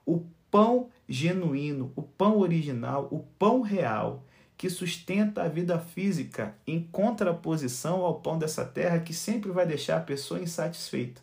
O 0.06 0.24
pão 0.50 0.88
genuíno, 1.06 1.92
o 1.94 2.02
pão 2.02 2.38
original, 2.38 3.08
o 3.10 3.18
pão 3.38 3.60
real, 3.60 4.24
que 4.56 4.70
sustenta 4.70 5.42
a 5.42 5.48
vida 5.48 5.78
física 5.78 6.56
em 6.66 6.82
contraposição 6.90 8.00
ao 8.00 8.22
pão 8.22 8.38
dessa 8.38 8.64
terra 8.64 9.00
que 9.00 9.12
sempre 9.12 9.50
vai 9.50 9.66
deixar 9.66 9.98
a 9.98 10.02
pessoa 10.02 10.40
insatisfeita. 10.40 11.20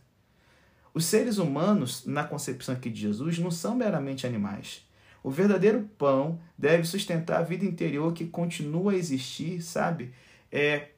Os 0.94 1.06
seres 1.06 1.40
humanos, 1.40 2.06
na 2.06 2.26
concepção 2.26 2.76
aqui 2.76 2.92
de 2.92 3.02
Jesus, 3.02 3.40
não 3.40 3.50
são 3.50 3.76
meramente 3.76 4.28
animais. 4.28 4.88
O 5.24 5.32
verdadeiro 5.32 5.90
pão 5.98 6.40
deve 6.56 6.84
sustentar 6.84 7.40
a 7.40 7.44
vida 7.44 7.66
interior 7.66 8.14
que 8.14 8.28
continua 8.28 8.92
a 8.92 8.96
existir, 8.96 9.64
sabe? 9.64 10.14
É 10.52 10.90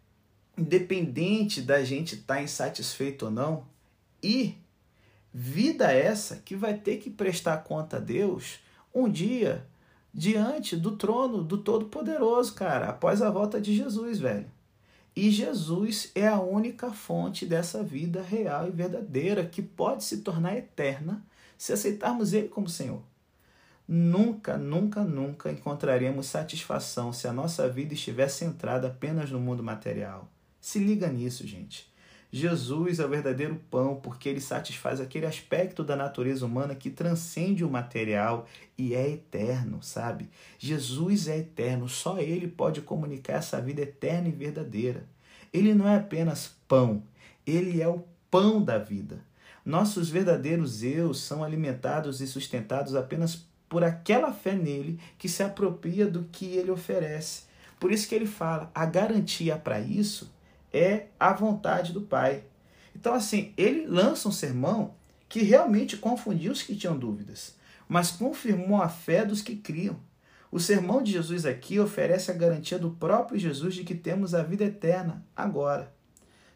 independente 0.60 1.62
da 1.62 1.84
gente 1.84 2.16
estar 2.16 2.36
tá 2.36 2.42
insatisfeito 2.42 3.26
ou 3.26 3.32
não. 3.32 3.66
E 4.22 4.56
vida 5.34 5.92
essa 5.92 6.38
que 6.38 6.56
vai 6.56 6.74
ter 6.74 6.98
que 6.98 7.10
prestar 7.10 7.58
conta 7.60 7.98
a 7.98 8.00
Deus 8.00 8.60
um 8.94 9.10
dia 9.10 9.66
diante 10.14 10.76
do 10.76 10.96
trono 10.98 11.44
do 11.44 11.58
Todo-Poderoso, 11.58 12.54
cara, 12.54 12.90
após 12.90 13.22
a 13.22 13.30
volta 13.30 13.62
de 13.62 13.76
Jesus, 13.76 14.20
velho. 14.20 14.48
E 15.16 15.30
Jesus 15.32 16.12
é 16.16 16.28
a 16.28 16.40
única 16.40 16.92
fonte 16.92 17.46
dessa 17.46 17.84
vida 17.84 18.22
real 18.22 18.68
e 18.68 18.72
verdadeira 18.72 19.46
que 19.46 19.62
pode 19.62 20.04
se 20.04 20.20
tornar 20.20 20.58
eterna 20.58 21.24
se 21.58 21.74
aceitarmos 21.74 22.32
Ele 22.32 22.48
como 22.48 22.70
Senhor. 22.70 23.02
Nunca, 23.86 24.58
nunca, 24.58 25.04
nunca 25.04 25.52
encontraremos 25.52 26.28
satisfação 26.28 27.12
se 27.12 27.28
a 27.28 27.34
nossa 27.34 27.68
vida 27.68 27.94
estiver 27.94 28.30
centrada 28.30 28.88
apenas 28.88 29.30
no 29.30 29.40
mundo 29.40 29.62
material. 29.62 30.30
Se 30.60 30.80
liga 30.80 31.08
nisso, 31.08 31.48
gente. 31.48 31.90
Jesus 32.32 33.00
é 33.00 33.06
o 33.06 33.10
verdadeiro 33.10 33.60
pão 33.72 33.96
porque 33.96 34.30
ele 34.30 34.40
satisfaz 34.40 35.02
aquele 35.02 35.26
aspecto 35.26 35.84
da 35.84 35.96
natureza 35.96 36.46
humana 36.46 36.76
que 36.76 36.92
transcende 36.92 37.66
o 37.66 37.70
material 37.70 38.46
e 38.78 38.94
é 38.94 39.10
eterno, 39.10 39.82
sabe? 39.82 40.30
Jesus 40.60 41.28
é 41.28 41.40
eterno, 41.40 41.90
só 41.90 42.20
ele 42.20 42.48
pode 42.48 42.82
comunicar 42.82 43.34
essa 43.34 43.60
vida 43.60 43.82
eterna 43.82 44.28
e 44.28 44.32
verdadeira. 44.32 45.06
Ele 45.52 45.74
não 45.74 45.88
é 45.88 45.96
apenas 45.96 46.56
pão, 46.68 47.02
ele 47.48 47.82
é 47.82 47.88
o 47.88 48.06
pão 48.30 48.62
da 48.62 48.78
vida. 48.78 49.24
Nossos 49.66 50.08
verdadeiros 50.08 50.84
eus 50.84 51.20
são 51.22 51.44
alimentados 51.44 52.22
e 52.22 52.28
sustentados 52.28 52.94
apenas 52.94 53.48
por 53.68 53.84
aquela 53.84 54.32
fé 54.32 54.54
nele 54.54 55.00
que 55.18 55.28
se 55.28 55.42
apropria 55.42 56.06
do 56.06 56.26
que 56.26 56.46
ele 56.46 56.70
oferece. 56.70 57.44
Por 57.80 57.92
isso 57.92 58.08
que 58.08 58.14
ele 58.14 58.28
fala, 58.28 58.70
a 58.74 58.86
garantia 58.86 59.58
para 59.58 59.80
isso 59.80 60.30
é 60.74 61.08
a 61.20 61.34
vontade 61.34 61.94
do 61.94 62.02
Pai. 62.02 62.44
Então, 62.96 63.14
assim, 63.14 63.54
ele 63.58 63.86
lança 63.86 64.28
um 64.28 64.32
sermão 64.32 64.94
que 65.28 65.44
realmente 65.44 65.98
confundiu 65.98 66.52
os 66.52 66.62
que 66.62 66.76
tinham 66.76 66.98
dúvidas, 66.98 67.56
mas 67.88 68.12
confirmou 68.12 68.82
a 68.82 68.90
fé 68.90 69.26
dos 69.26 69.42
que 69.42 69.56
criam. 69.56 70.00
O 70.52 70.60
sermão 70.60 71.04
de 71.04 71.12
Jesus 71.12 71.46
aqui 71.46 71.80
oferece 71.80 72.32
a 72.32 72.34
garantia 72.34 72.80
do 72.80 72.90
próprio 72.92 73.40
Jesus 73.40 73.76
de 73.76 73.84
que 73.84 73.94
temos 73.94 74.34
a 74.34 74.42
vida 74.42 74.64
eterna 74.64 75.24
agora. 75.36 75.94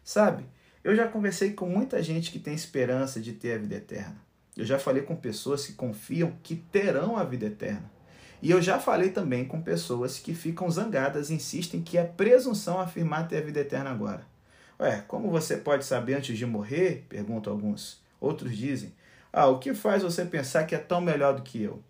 Sabe, 0.02 0.44
eu 0.82 0.94
já 0.96 1.06
conversei 1.06 1.52
com 1.52 1.68
muita 1.68 2.02
gente 2.02 2.32
que 2.32 2.38
tem 2.38 2.54
esperança 2.54 3.20
de 3.20 3.32
ter 3.32 3.54
a 3.54 3.58
vida 3.58 3.76
eterna. 3.76 4.16
Eu 4.56 4.64
já 4.64 4.78
falei 4.78 5.02
com 5.02 5.14
pessoas 5.14 5.66
que 5.66 5.72
confiam 5.72 6.36
que 6.42 6.56
terão 6.56 7.16
a 7.16 7.24
vida 7.24 7.46
eterna. 7.46 7.93
E 8.44 8.50
eu 8.50 8.60
já 8.60 8.78
falei 8.78 9.08
também 9.08 9.46
com 9.46 9.62
pessoas 9.62 10.18
que 10.18 10.34
ficam 10.34 10.70
zangadas 10.70 11.30
e 11.30 11.34
insistem 11.34 11.80
que 11.80 11.96
é 11.96 12.04
presunção 12.04 12.78
afirmar 12.78 13.26
ter 13.26 13.38
a 13.38 13.40
vida 13.40 13.60
eterna 13.60 13.90
agora. 13.90 14.26
Ué, 14.78 15.02
como 15.08 15.30
você 15.30 15.56
pode 15.56 15.82
saber 15.86 16.12
antes 16.12 16.36
de 16.36 16.44
morrer? 16.44 17.06
perguntam 17.08 17.54
alguns. 17.54 18.02
Outros 18.20 18.54
dizem: 18.54 18.92
Ah, 19.32 19.46
o 19.46 19.58
que 19.58 19.72
faz 19.72 20.02
você 20.02 20.26
pensar 20.26 20.64
que 20.64 20.74
é 20.74 20.78
tão 20.78 21.00
melhor 21.00 21.34
do 21.34 21.40
que 21.40 21.62
eu? 21.62 21.82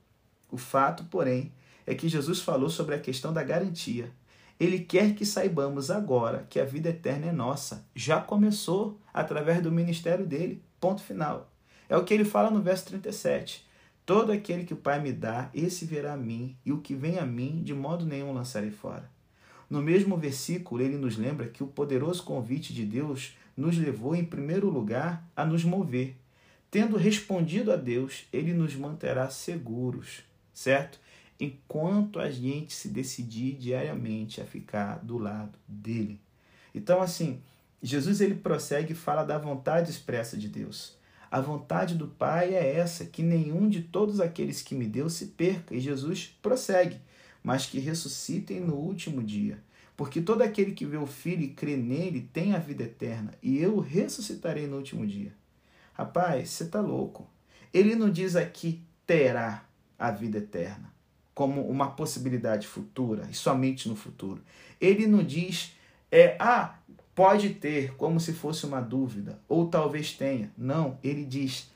O 0.49 0.57
fato, 0.57 1.03
porém, 1.07 1.51
é 1.85 1.93
que 1.93 2.09
Jesus 2.09 2.38
falou 2.40 2.71
sobre 2.71 2.95
a 2.95 3.01
questão 3.01 3.33
da 3.33 3.43
garantia. 3.43 4.09
Ele 4.61 4.79
quer 4.79 5.17
que 5.17 5.27
saibamos 5.27 5.90
agora 5.90 6.47
que 6.49 6.61
a 6.61 6.64
vida 6.64 6.90
eterna 6.90 7.27
é 7.27 7.33
nossa. 7.33 7.85
Já 7.97 8.21
começou 8.21 8.97
através 9.12 9.61
do 9.61 9.73
ministério 9.73 10.25
dele. 10.25 10.62
Ponto 10.81 11.03
final. 11.03 11.51
É 11.88 11.97
o 11.97 12.05
que 12.05 12.14
ele 12.14 12.25
fala 12.25 12.49
no 12.49 12.62
verso 12.62 12.87
37. 12.87 13.67
Todo 14.07 14.33
aquele 14.33 14.64
que 14.64 14.75
o 14.75 14.79
Pai 14.79 15.01
me 15.01 15.12
dá, 15.12 15.51
esse 15.55 15.87
virá 15.87 16.12
a 16.12 16.17
mim, 16.17 16.57
e 16.64 16.73
o 16.73 16.81
que 16.81 16.95
vem 16.95 17.19
a 17.19 17.25
mim, 17.25 17.62
de 17.62 17.73
modo 17.73 18.05
nenhum 18.05 18.33
lançarei 18.33 18.71
fora. 18.71 19.11
No 19.71 19.81
mesmo 19.81 20.17
versículo, 20.17 20.83
ele 20.83 20.97
nos 20.97 21.17
lembra 21.17 21.49
que 21.49 21.64
o 21.64 21.67
poderoso 21.67 22.23
convite 22.23 22.75
de 22.75 22.85
Deus 22.85 23.35
nos 23.57 23.79
levou, 23.79 24.14
em 24.14 24.25
primeiro 24.25 24.69
lugar, 24.69 25.27
a 25.35 25.45
nos 25.47 25.64
mover. 25.64 26.17
Tendo 26.71 26.97
respondido 26.97 27.73
a 27.73 27.77
Deus, 27.77 28.27
ele 28.33 28.53
nos 28.53 28.77
manterá 28.77 29.31
seguros, 29.31 30.23
certo? 30.53 30.99
Enquanto 31.40 32.19
a 32.19 32.31
gente 32.31 32.75
se 32.75 32.88
decidir 32.88 33.57
diariamente 33.57 34.40
a 34.40 34.45
ficar 34.45 34.97
do 34.99 35.17
lado 35.17 35.59
dele. 35.67 36.21
Então, 36.75 37.01
assim, 37.01 37.40
Jesus 37.83 38.21
ele 38.21 38.35
prossegue 38.35 38.93
e 38.93 38.97
fala 38.97 39.25
da 39.25 39.38
vontade 39.38 39.90
expressa 39.90 40.37
de 40.37 40.49
Deus. 40.49 40.97
A 41.35 41.40
vontade 41.40 41.97
do 41.97 42.07
Pai 42.07 42.55
é 42.55 42.77
essa, 42.77 43.05
que 43.05 43.20
nenhum 43.20 43.68
de 43.68 43.83
todos 43.83 44.20
aqueles 44.20 44.62
que 44.62 44.73
me 44.73 44.87
deu 44.87 45.11
se 45.11 45.27
perca. 45.27 45.75
E 45.75 45.81
Jesus 45.81 46.33
prossegue, 46.40 47.01
mas 47.42 47.66
que 47.66 47.81
ressuscitem 47.81 48.61
no 48.61 48.77
último 48.77 49.20
dia. 49.20 49.59
Porque 49.97 50.20
todo 50.20 50.42
aquele 50.42 50.70
que 50.70 50.87
vê 50.87 50.97
o 50.97 51.09
Filho 51.09 51.42
e 51.42 51.49
crê 51.49 51.77
nele 51.77 52.31
tem 52.33 52.55
a 52.55 52.61
vida 52.61 52.85
eterna, 52.85 53.35
e 53.42 53.59
eu 53.59 53.79
o 53.79 53.81
ressuscitarei 53.81 54.68
no 54.68 54.77
último 54.77 55.05
dia. 55.05 55.33
Rapaz, 55.94 56.51
você 56.51 56.66
tá 56.66 56.81
louco. 56.81 57.29
Ele 57.73 57.97
não 57.97 58.11
diz 58.11 58.37
aqui 58.37 58.81
terá 59.05 59.64
a 59.99 60.12
vida 60.12 60.38
eterna, 60.38 60.88
como 61.35 61.68
uma 61.68 61.90
possibilidade 61.90 62.68
futura, 62.68 63.27
e 63.29 63.35
somente 63.35 63.88
no 63.88 63.97
futuro. 63.97 64.40
Ele 64.81 65.05
não 65.09 65.25
diz, 65.25 65.73
é, 66.12 66.37
ah, 66.38 66.79
Pode 67.14 67.50
ter, 67.50 67.94
como 67.94 68.18
se 68.18 68.33
fosse 68.33 68.66
uma 68.66 68.81
dúvida, 68.81 69.38
ou 69.48 69.68
talvez 69.68 70.12
tenha. 70.12 70.53
Não, 70.57 70.98
ele 71.03 71.24
diz: 71.24 71.70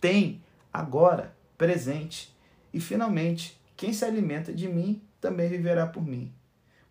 tem 0.00 0.42
agora. 0.72 1.34
presente. 1.56 2.34
E 2.72 2.80
finalmente, 2.80 3.60
quem 3.76 3.92
se 3.92 4.04
alimenta 4.04 4.52
de 4.52 4.68
mim 4.68 5.00
também 5.20 5.48
viverá 5.48 5.86
por 5.86 6.04
mim. 6.04 6.32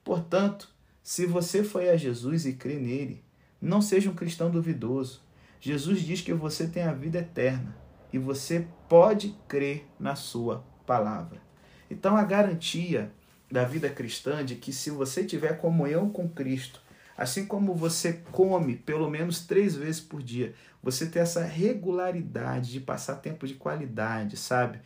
Portanto, 0.03 0.69
se 1.03 1.25
você 1.25 1.63
foi 1.63 1.89
a 1.89 1.97
Jesus 1.97 2.45
e 2.45 2.53
crê 2.53 2.75
nele, 2.75 3.23
não 3.61 3.81
seja 3.81 4.09
um 4.09 4.15
cristão 4.15 4.49
duvidoso. 4.49 5.21
Jesus 5.59 6.01
diz 6.01 6.21
que 6.21 6.33
você 6.33 6.67
tem 6.67 6.83
a 6.83 6.93
vida 6.93 7.19
eterna 7.19 7.75
e 8.11 8.17
você 8.17 8.67
pode 8.89 9.35
crer 9.47 9.85
na 9.99 10.15
sua 10.15 10.65
palavra. 10.85 11.41
Então, 11.89 12.17
a 12.17 12.23
garantia 12.23 13.11
da 13.51 13.63
vida 13.63 13.89
cristã 13.89 14.43
de 14.43 14.55
que 14.55 14.73
se 14.73 14.89
você 14.89 15.23
tiver 15.23 15.57
comunhão 15.59 16.09
com 16.09 16.27
Cristo, 16.27 16.81
assim 17.17 17.45
como 17.45 17.75
você 17.75 18.21
come 18.31 18.75
pelo 18.75 19.09
menos 19.09 19.45
três 19.45 19.75
vezes 19.75 20.01
por 20.01 20.21
dia, 20.21 20.53
você 20.81 21.05
ter 21.05 21.19
essa 21.19 21.43
regularidade 21.43 22.71
de 22.71 22.79
passar 22.79 23.15
tempo 23.15 23.47
de 23.47 23.53
qualidade, 23.53 24.37
sabe? 24.37 24.79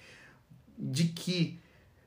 De 0.78 1.06
que 1.06 1.60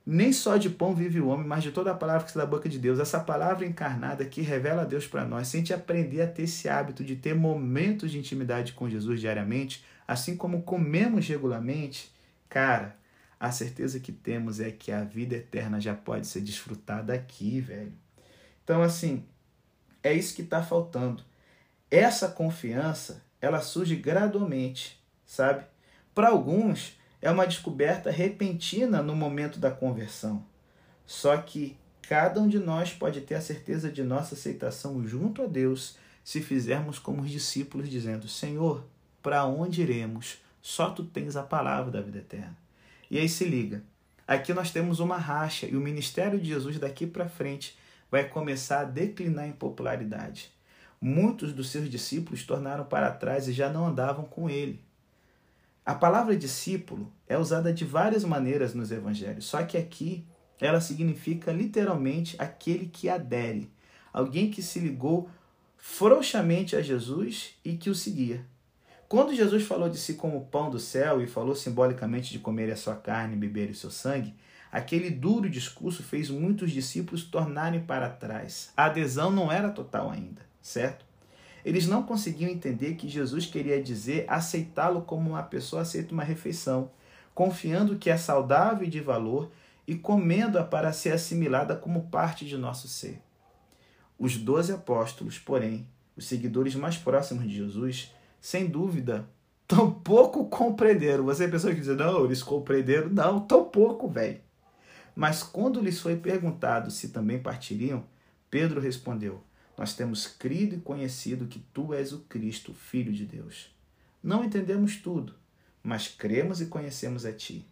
nem 0.07 0.33
só 0.33 0.57
de 0.57 0.71
pão 0.71 0.95
vive 0.95 1.21
o 1.21 1.29
homem, 1.29 1.47
mas 1.47 1.63
de 1.63 1.71
toda 1.71 1.91
a 1.91 1.95
palavra 1.95 2.25
que 2.25 2.33
sai 2.33 2.43
da 2.43 2.51
boca 2.51 2.69
de 2.69 2.79
Deus. 2.79 2.99
Essa 2.99 3.21
palavra 3.21 3.67
encarnada 3.67 4.25
que 4.25 4.41
revela 4.41 4.85
Deus 4.85 5.07
para 5.07 5.25
nós. 5.25 5.49
Se 5.49 5.57
a 5.57 5.61
gente 5.61 5.75
aprender 5.75 6.23
a 6.23 6.27
ter 6.27 6.43
esse 6.43 6.69
hábito 6.69 7.05
de 7.05 7.17
ter 7.17 7.35
momentos 7.35 8.11
de 8.11 8.19
intimidade 8.19 8.73
com 8.73 8.89
Jesus 8.89 9.21
diariamente, 9.21 9.85
assim 10.09 10.37
como 10.37 10.63
comemos 10.63 11.29
regularmente, 11.29 12.13
cara, 12.49 12.97
a 13.39 13.53
certeza 13.53 14.01
que 14.01 14.13
temos 14.13 14.61
é 14.61 14.71
que 14.71 14.91
a 14.91 15.05
vida 15.05 15.37
eterna 15.37 15.81
já 15.81 15.95
pode 15.95 16.27
ser 16.27 16.41
desfrutada 16.41 17.15
aqui, 17.15 17.61
velho. 17.61 17.93
Então, 18.65 18.83
assim, 18.83 19.25
é 20.03 20.13
isso 20.13 20.35
que 20.35 20.43
está 20.43 20.63
faltando. 20.63 21.23
Essa 21.91 22.29
confiança, 22.29 23.23
ela 23.41 23.61
surge 23.61 23.97
gradualmente, 23.97 25.01
sabe? 25.27 25.65
Para 26.15 26.29
alguns, 26.29 26.99
é 27.21 27.31
uma 27.31 27.47
descoberta 27.47 28.11
repentina 28.11 29.03
no 29.03 29.15
momento 29.15 29.59
da 29.59 29.71
conversão. 29.71 30.45
Só 31.07 31.37
que 31.37 31.77
cada 32.03 32.41
um 32.41 32.49
de 32.49 32.59
nós 32.59 32.93
pode 32.93 33.21
ter 33.21 33.35
a 33.35 33.41
certeza 33.41 33.91
de 33.91 34.03
nossa 34.03 34.35
aceitação 34.35 35.07
junto 35.07 35.43
a 35.43 35.47
Deus 35.47 35.97
se 36.25 36.41
fizermos 36.41 36.99
como 36.99 37.23
os 37.23 37.31
discípulos, 37.31 37.89
dizendo: 37.89 38.29
Senhor, 38.29 38.85
para 39.23 39.45
onde 39.45 39.83
iremos? 39.83 40.39
Só 40.63 40.91
tu 40.91 41.05
tens 41.05 41.37
a 41.37 41.43
palavra 41.43 41.91
da 41.91 42.01
vida 42.01 42.19
eterna. 42.19 42.57
E 43.11 43.19
aí 43.19 43.29
se 43.29 43.45
liga. 43.45 43.83
Aqui 44.27 44.55
nós 44.55 44.71
temos 44.71 45.01
uma 45.01 45.17
racha 45.17 45.67
e 45.67 45.77
o 45.77 45.81
ministério 45.81 46.39
de 46.39 46.49
Jesus 46.49 46.79
daqui 46.79 47.07
para 47.07 47.29
frente 47.29 47.77
vai 48.11 48.29
começar 48.29 48.81
a 48.81 48.85
declinar 48.85 49.46
em 49.46 49.53
popularidade. 49.53 50.53
Muitos 51.01 51.53
dos 51.53 51.70
seus 51.70 51.88
discípulos 51.88 52.44
tornaram 52.44 52.85
para 52.85 53.11
trás 53.11 53.49
e 53.49 53.53
já 53.53 53.70
não 53.70 53.87
andavam 53.87 54.25
com 54.25 54.51
ele. 54.51 54.83
A 55.85 55.94
palavra 55.94 56.37
discípulo 56.37 57.11
é 57.27 57.38
usada 57.38 57.73
de 57.73 57.85
várias 57.85 58.25
maneiras 58.25 58.75
nos 58.75 58.92
evangelhos, 58.92 59.46
só 59.46 59.62
que 59.62 59.79
aqui 59.79 60.25
ela 60.61 60.81
significa 60.81 61.53
literalmente 61.53 62.37
aquele 62.38 62.87
que 62.87 63.09
adere, 63.09 63.70
alguém 64.12 64.51
que 64.51 64.62
se 64.62 64.79
ligou 64.79 65.31
frouxamente 65.79 66.77
a 66.77 66.83
Jesus 66.83 67.55
e 67.64 67.77
que 67.77 67.88
o 67.88 67.94
seguia. 67.94 68.44
Quando 69.09 69.35
Jesus 69.35 69.64
falou 69.64 69.88
de 69.88 69.99
si 69.99 70.14
como 70.14 70.44
pão 70.44 70.70
do 70.70 70.79
céu 70.79 71.20
e 71.20 71.27
falou 71.27 71.55
simbolicamente 71.57 72.31
de 72.31 72.38
comer 72.38 72.70
a 72.70 72.77
sua 72.77 72.94
carne 72.94 73.35
e 73.35 73.38
beber 73.38 73.70
o 73.70 73.75
seu 73.75 73.90
sangue, 73.90 74.35
aquele 74.71 75.11
duro 75.11 75.49
discurso 75.49 76.03
fez 76.03 76.31
muitos 76.31 76.71
discípulos 76.71 77.25
tornarem 77.25 77.81
para 77.81 78.09
trás. 78.09 78.73
A 78.77 78.87
adesão 78.87 79.31
não 79.31 79.51
era 79.51 79.71
total 79.71 80.11
ainda, 80.11 80.43
certo? 80.61 81.05
Eles 81.65 81.87
não 81.87 82.03
conseguiam 82.03 82.51
entender 82.51 82.95
que 82.95 83.09
Jesus 83.09 83.47
queria 83.47 83.83
dizer 83.83 84.25
aceitá-lo 84.29 85.03
como 85.03 85.31
uma 85.31 85.43
pessoa 85.43 85.83
aceita 85.83 86.13
uma 86.15 86.25
refeição, 86.25 86.91
confiando 87.35 87.97
que 87.97 88.11
é 88.11 88.17
saudável 88.17 88.87
e 88.87 88.91
de 88.91 89.01
valor 89.01 89.51
e 89.87 89.95
comendo-a 89.95 90.65
para 90.65 90.93
ser 90.93 91.13
assimilada 91.13 91.77
como 91.77 92.09
parte 92.09 92.47
de 92.47 92.57
nosso 92.57 92.89
ser. 92.89 93.21
Os 94.19 94.37
doze 94.37 94.73
apóstolos, 94.73 95.39
porém, 95.39 95.87
os 96.17 96.27
seguidores 96.27 96.75
mais 96.75 96.97
próximos 96.97 97.45
de 97.45 97.55
Jesus, 97.55 98.15
sem 98.41 98.67
dúvida, 98.67 99.29
tampouco 99.67 100.45
compreenderam. 100.49 101.25
Você 101.25 101.49
pessoa 101.49 101.75
que 101.75 101.81
diz, 101.81 101.97
não, 101.97 102.25
eles 102.25 102.43
compreenderam. 102.43 103.09
Não, 103.09 103.41
tampouco, 103.41 104.09
velho. 104.09 104.41
Mas 105.21 105.43
quando 105.43 105.83
lhes 105.83 106.01
foi 106.01 106.17
perguntado 106.17 106.91
se 106.91 107.11
também 107.11 107.39
partiriam, 107.39 108.07
Pedro 108.51 108.81
respondeu: 108.81 109.45
nós 109.77 109.95
temos 109.95 110.27
crido 110.27 110.77
e 110.77 110.81
conhecido 110.81 111.47
que 111.47 111.59
tu 111.75 111.93
és 111.93 112.15
o 112.15 112.21
Cristo, 112.21 112.73
Filho 112.73 113.13
de 113.13 113.27
Deus. 113.27 113.71
Não 114.23 114.43
entendemos 114.43 114.97
tudo, 114.97 115.35
mas 115.83 116.09
cremos 116.09 116.63
e 116.63 116.67
conhecemos 116.69 117.27
a 117.27 117.35
ti. 117.35 117.67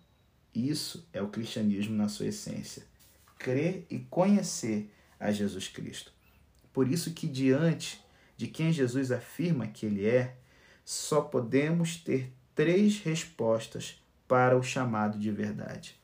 Isso 0.55 1.09
é 1.11 1.23
o 1.23 1.31
cristianismo 1.31 1.97
na 1.97 2.07
sua 2.07 2.27
essência. 2.27 2.83
Crer 3.39 3.87
e 3.89 3.99
conhecer 3.99 4.93
a 5.19 5.33
Jesus 5.33 5.69
Cristo. 5.69 6.13
Por 6.71 6.87
isso 6.87 7.15
que 7.15 7.27
diante 7.27 7.99
de 8.37 8.47
quem 8.47 8.71
Jesus 8.71 9.11
afirma 9.11 9.69
que 9.69 9.87
ele 9.87 10.07
é, 10.07 10.37
só 10.85 11.23
podemos 11.23 11.97
ter 11.97 12.31
três 12.55 13.01
respostas 13.01 14.03
para 14.29 14.55
o 14.55 14.63
chamado 14.63 15.19
de 15.19 15.31
verdade. 15.31 15.99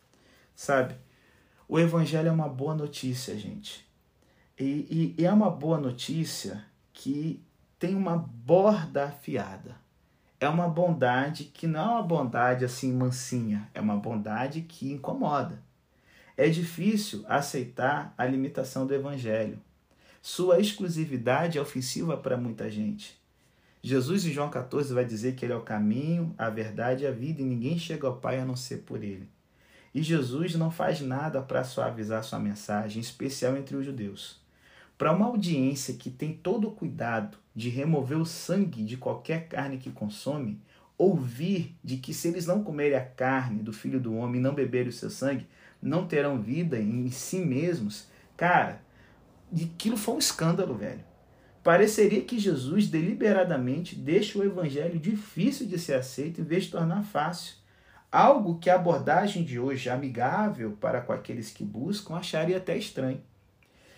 Sabe, 0.57 0.97
o 1.69 1.79
evangelho 1.79 2.29
é 2.29 2.33
uma 2.33 2.49
boa 2.49 2.75
notícia, 2.75 3.39
gente. 3.39 3.87
E, 4.59 5.15
e, 5.19 5.25
é 5.25 5.33
uma 5.33 5.51
boa 5.51 5.79
notícia 5.79 6.65
que 6.93 7.43
tem 7.79 7.95
uma 7.95 8.17
borda 8.17 9.07
afiada. 9.07 9.77
É 10.39 10.49
uma 10.49 10.69
bondade 10.69 11.45
que 11.45 11.67
não 11.67 11.81
é 11.81 11.95
uma 11.95 12.03
bondade 12.03 12.65
assim 12.65 12.93
mansinha, 12.93 13.69
é 13.73 13.81
uma 13.81 13.97
bondade 13.97 14.61
que 14.61 14.93
incomoda. 14.93 15.63
É 16.37 16.49
difícil 16.49 17.25
aceitar 17.27 18.13
a 18.19 18.27
limitação 18.27 18.87
do 18.87 18.95
evangelho. 18.95 19.59
Sua 20.21 20.61
exclusividade 20.61 21.59
é 21.59 21.61
ofensiva 21.61 22.17
para 22.17 22.37
muita 22.37 22.71
gente. 22.71 23.19
Jesus 23.83 24.25
em 24.25 24.33
João 24.33 24.51
14 24.51 24.93
vai 24.95 25.05
dizer 25.05 25.35
que 25.35 25.45
ele 25.45 25.53
é 25.53 25.57
o 25.57 25.63
caminho, 25.63 26.35
a 26.39 26.49
verdade 26.49 27.05
e 27.05 27.07
a 27.07 27.11
vida 27.11 27.43
e 27.43 27.45
ninguém 27.45 27.79
chega 27.79 28.07
ao 28.07 28.17
Pai 28.17 28.41
a 28.41 28.45
não 28.45 28.57
ser 28.57 28.79
por 28.79 29.05
ele. 29.05 29.29
E 29.95 30.03
Jesus 30.03 30.57
não 30.57 30.71
faz 30.71 31.01
nada 31.01 31.41
para 31.41 31.63
suavizar 31.63 32.25
sua 32.25 32.41
mensagem, 32.41 32.99
em 32.99 33.01
especial 33.01 33.57
entre 33.57 33.77
os 33.77 33.87
judeus. 33.87 34.43
Para 34.99 35.13
uma 35.13 35.27
audiência 35.27 35.95
que 35.95 36.11
tem 36.11 36.33
todo 36.33 36.69
o 36.69 36.73
cuidado 36.73 37.39
de 37.55 37.69
remover 37.69 38.19
o 38.19 38.27
sangue 38.27 38.83
de 38.83 38.97
qualquer 38.97 39.49
carne 39.49 39.79
que 39.79 39.91
consome, 39.91 40.61
ouvir 40.99 41.77
de 41.83 41.97
que 41.97 42.13
se 42.13 42.29
eles 42.29 42.47
não 42.47 42.65
comerem 42.65 42.97
a 42.97 43.05
carne 43.05 43.63
do 43.63 43.73
filho 43.73 44.01
do 44.01 44.15
homem 44.17 44.41
e 44.41 44.43
não 44.43 44.55
beberem 44.55 44.89
o 44.89 44.93
seu 44.93 45.11
sangue, 45.11 45.47
não 45.81 46.07
terão 46.07 46.41
vida 46.41 46.79
em 46.79 47.11
si 47.11 47.39
mesmos, 47.39 48.09
cara, 48.37 48.81
aquilo 49.53 49.97
foi 49.97 50.15
um 50.15 50.19
escândalo, 50.19 50.75
velho. 50.75 51.05
Pareceria 51.63 52.21
que 52.21 52.39
Jesus 52.39 52.89
deliberadamente 52.89 53.97
deixa 53.97 54.39
o 54.39 54.45
evangelho 54.45 54.99
difícil 54.99 55.67
de 55.67 55.79
ser 55.79 55.95
aceito 55.95 56.41
em 56.41 56.45
vez 56.45 56.65
de 56.65 56.73
tornar 56.73 57.03
fácil. 57.03 57.55
Algo 58.15 58.61
que 58.61 58.71
a 58.71 58.77
abordagem 58.77 59.43
de 59.43 59.59
hoje, 59.59 59.91
amigável 59.91 60.79
para 60.81 61.01
com 61.01 61.13
aqueles 61.13 61.51
que 61.51 61.65
buscam, 61.65 62.15
acharia 62.15 62.59
até 62.59 62.77
estranho. 62.77 63.21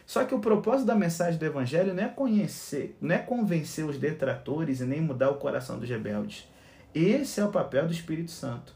Só 0.07 0.25
que 0.25 0.35
o 0.35 0.39
propósito 0.39 0.87
da 0.87 0.95
mensagem 0.95 1.39
do 1.39 1.45
evangelho 1.45 1.93
não 1.93 2.03
é 2.03 2.09
conhecer, 2.09 2.97
não 2.99 3.15
é 3.15 3.19
convencer 3.19 3.85
os 3.85 3.99
detratores 3.99 4.81
e 4.81 4.87
nem 4.87 5.03
mudar 5.03 5.29
o 5.29 5.37
coração 5.37 5.79
dos 5.79 5.91
rebeldes. 5.91 6.49
Esse 6.95 7.41
é 7.43 7.45
o 7.45 7.51
papel 7.51 7.87
do 7.87 7.93
Espírito 7.93 8.31
Santo. 8.31 8.75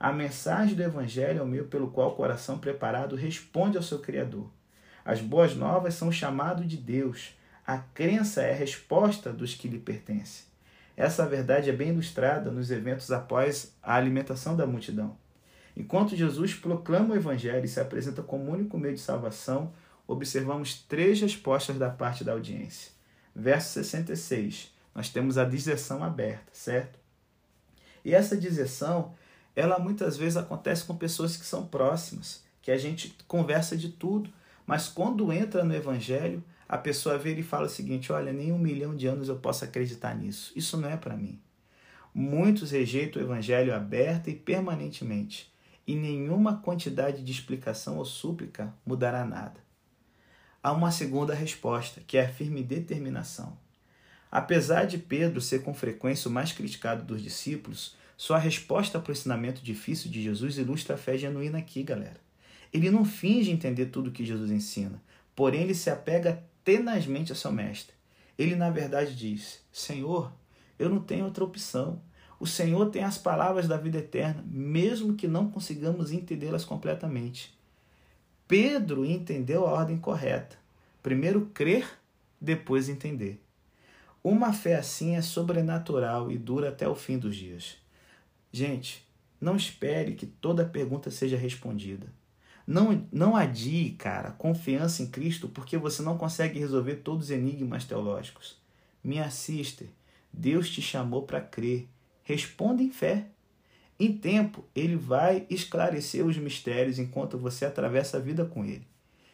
A 0.00 0.10
mensagem 0.10 0.74
do 0.74 0.82
evangelho 0.82 1.40
é 1.40 1.42
o 1.42 1.46
meio 1.46 1.66
pelo 1.66 1.90
qual 1.90 2.12
o 2.12 2.16
coração 2.16 2.58
preparado 2.58 3.14
responde 3.14 3.76
ao 3.76 3.82
seu 3.82 3.98
criador. 3.98 4.50
As 5.04 5.20
boas 5.20 5.54
novas 5.54 5.92
são 5.96 6.08
o 6.08 6.12
chamado 6.12 6.64
de 6.64 6.78
Deus. 6.78 7.36
A 7.66 7.76
crença 7.76 8.40
é 8.40 8.52
a 8.52 8.56
resposta 8.56 9.34
dos 9.34 9.54
que 9.54 9.68
lhe 9.68 9.78
pertencem. 9.78 10.47
Essa 10.98 11.24
verdade 11.24 11.70
é 11.70 11.72
bem 11.72 11.90
ilustrada 11.90 12.50
nos 12.50 12.72
eventos 12.72 13.12
após 13.12 13.72
a 13.80 13.94
alimentação 13.94 14.56
da 14.56 14.66
multidão. 14.66 15.16
Enquanto 15.76 16.16
Jesus 16.16 16.54
proclama 16.54 17.14
o 17.14 17.16
evangelho 17.16 17.64
e 17.64 17.68
se 17.68 17.78
apresenta 17.78 18.20
como 18.20 18.50
único 18.50 18.76
meio 18.76 18.96
de 18.96 19.00
salvação, 19.00 19.72
observamos 20.08 20.82
três 20.88 21.20
respostas 21.20 21.78
da 21.78 21.88
parte 21.88 22.24
da 22.24 22.32
audiência. 22.32 22.90
Verso 23.32 23.74
66, 23.74 24.74
nós 24.92 25.08
temos 25.08 25.38
a 25.38 25.44
deserção 25.44 26.02
aberta, 26.02 26.50
certo? 26.52 26.98
E 28.04 28.12
essa 28.12 28.36
deserção, 28.36 29.14
ela 29.54 29.78
muitas 29.78 30.16
vezes 30.16 30.36
acontece 30.36 30.82
com 30.82 30.96
pessoas 30.96 31.36
que 31.36 31.46
são 31.46 31.64
próximas, 31.64 32.42
que 32.60 32.72
a 32.72 32.76
gente 32.76 33.16
conversa 33.28 33.76
de 33.76 33.90
tudo, 33.90 34.30
mas 34.66 34.88
quando 34.88 35.32
entra 35.32 35.62
no 35.62 35.76
evangelho, 35.76 36.42
a 36.68 36.76
pessoa 36.76 37.18
vira 37.18 37.40
e 37.40 37.42
fala 37.44 37.66
o 37.66 37.70
seguinte: 37.70 38.12
olha, 38.12 38.32
nem 38.32 38.52
um 38.52 38.58
milhão 38.58 38.94
de 38.94 39.06
anos 39.06 39.28
eu 39.28 39.36
posso 39.36 39.64
acreditar 39.64 40.14
nisso. 40.14 40.52
Isso 40.54 40.76
não 40.76 40.88
é 40.88 40.96
para 40.96 41.16
mim. 41.16 41.40
Muitos 42.14 42.72
rejeitam 42.72 43.22
o 43.22 43.24
evangelho 43.24 43.74
aberta 43.74 44.30
e 44.30 44.34
permanentemente, 44.34 45.52
e 45.86 45.94
nenhuma 45.94 46.58
quantidade 46.58 47.22
de 47.22 47.32
explicação 47.32 47.96
ou 47.96 48.04
súplica 48.04 48.74
mudará 48.84 49.24
nada 49.24 49.68
há 50.62 50.72
uma 50.72 50.90
segunda 50.90 51.34
resposta, 51.34 52.02
que 52.06 52.18
é 52.18 52.24
a 52.24 52.28
firme 52.28 52.62
determinação. 52.62 53.56
Apesar 54.30 54.84
de 54.84 54.98
Pedro 54.98 55.40
ser 55.40 55.62
com 55.62 55.72
frequência 55.72 56.28
o 56.28 56.32
mais 56.32 56.52
criticado 56.52 57.04
dos 57.04 57.22
discípulos, 57.22 57.96
Sua 58.20 58.36
resposta 58.36 58.98
para 58.98 59.10
o 59.10 59.12
ensinamento 59.12 59.62
difícil 59.62 60.10
de 60.10 60.20
Jesus 60.20 60.58
ilustra 60.58 60.96
a 60.96 60.98
fé 60.98 61.16
genuína 61.16 61.58
aqui, 61.58 61.84
galera. 61.84 62.20
Ele 62.72 62.90
não 62.90 63.04
finge 63.04 63.52
entender 63.52 63.86
tudo 63.86 64.10
que 64.10 64.26
Jesus 64.26 64.50
ensina, 64.50 65.00
porém 65.36 65.62
ele 65.62 65.74
se 65.74 65.88
apega 65.88 66.42
tenazmente 66.68 67.32
a 67.32 67.34
seu 67.34 67.50
mestre. 67.50 67.94
Ele, 68.36 68.54
na 68.54 68.68
verdade, 68.68 69.16
diz: 69.16 69.64
Senhor, 69.72 70.30
eu 70.78 70.90
não 70.90 71.00
tenho 71.00 71.24
outra 71.24 71.42
opção. 71.42 72.02
O 72.38 72.46
Senhor 72.46 72.90
tem 72.90 73.02
as 73.02 73.16
palavras 73.16 73.66
da 73.66 73.78
vida 73.78 73.96
eterna, 73.96 74.44
mesmo 74.46 75.14
que 75.14 75.26
não 75.26 75.50
consigamos 75.50 76.12
entendê-las 76.12 76.66
completamente. 76.66 77.58
Pedro 78.46 79.02
entendeu 79.06 79.66
a 79.66 79.72
ordem 79.72 79.96
correta. 79.96 80.58
Primeiro 81.02 81.46
crer, 81.54 81.88
depois 82.38 82.90
entender. 82.90 83.42
Uma 84.22 84.52
fé 84.52 84.76
assim 84.76 85.16
é 85.16 85.22
sobrenatural 85.22 86.30
e 86.30 86.36
dura 86.36 86.68
até 86.68 86.86
o 86.86 86.94
fim 86.94 87.18
dos 87.18 87.34
dias. 87.34 87.78
Gente, 88.52 89.08
não 89.40 89.56
espere 89.56 90.12
que 90.12 90.26
toda 90.26 90.66
pergunta 90.66 91.10
seja 91.10 91.38
respondida. 91.38 92.12
Não, 92.68 93.08
não 93.10 93.34
adie, 93.34 93.92
cara, 93.92 94.32
confiança 94.32 95.02
em 95.02 95.06
Cristo 95.06 95.48
porque 95.48 95.78
você 95.78 96.02
não 96.02 96.18
consegue 96.18 96.58
resolver 96.58 96.96
todos 96.96 97.24
os 97.24 97.30
enigmas 97.30 97.86
teológicos. 97.86 98.58
Minha 99.02 99.30
sister, 99.30 99.88
Deus 100.30 100.68
te 100.68 100.82
chamou 100.82 101.22
para 101.22 101.40
crer. 101.40 101.88
Responda 102.22 102.82
em 102.82 102.90
fé. 102.90 103.28
Em 103.98 104.12
tempo, 104.12 104.66
ele 104.74 104.96
vai 104.96 105.46
esclarecer 105.48 106.26
os 106.26 106.36
mistérios 106.36 106.98
enquanto 106.98 107.38
você 107.38 107.64
atravessa 107.64 108.18
a 108.18 108.20
vida 108.20 108.44
com 108.44 108.62
ele. 108.66 108.86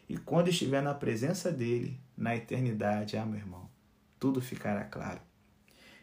E 0.08 0.16
quando 0.16 0.46
estiver 0.46 0.80
na 0.80 0.94
presença 0.94 1.50
dele, 1.50 1.98
na 2.16 2.36
eternidade, 2.36 3.16
ah, 3.16 3.26
meu 3.26 3.40
irmão, 3.40 3.68
tudo 4.20 4.40
ficará 4.40 4.84
claro. 4.84 5.20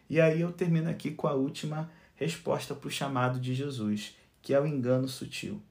E 0.06 0.20
aí 0.20 0.42
eu 0.42 0.52
termino 0.52 0.90
aqui 0.90 1.10
com 1.10 1.26
a 1.26 1.32
última 1.32 1.90
resposta 2.14 2.74
para 2.74 2.88
o 2.88 2.90
chamado 2.90 3.40
de 3.40 3.54
Jesus, 3.54 4.14
que 4.42 4.52
é 4.52 4.60
o 4.60 4.66
engano 4.66 5.08
sutil. 5.08 5.62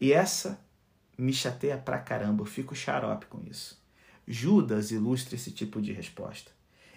E 0.00 0.14
essa 0.14 0.58
me 1.20 1.32
chateia 1.32 1.76
pra 1.76 1.98
caramba, 1.98 2.42
eu 2.42 2.46
fico 2.46 2.74
xarope 2.74 3.26
com 3.26 3.42
isso. 3.50 3.80
Judas 4.26 4.90
ilustra 4.90 5.34
esse 5.34 5.50
tipo 5.50 5.80
de 5.80 5.92
resposta. 5.92 6.50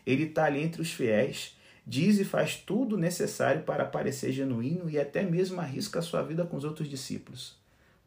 Ele 0.06 0.24
está 0.24 0.46
ali 0.46 0.62
entre 0.62 0.82
os 0.82 0.92
fiéis, 0.92 1.58
diz 1.86 2.20
e 2.20 2.26
faz 2.26 2.56
tudo 2.56 2.98
necessário 2.98 3.64
para 3.64 3.86
parecer 3.86 4.32
genuíno 4.32 4.90
e 4.90 5.00
até 5.00 5.24
mesmo 5.24 5.60
arrisca 5.60 6.02
sua 6.02 6.22
vida 6.22 6.46
com 6.46 6.58
os 6.58 6.64
outros 6.64 6.90
discípulos. 6.90 7.58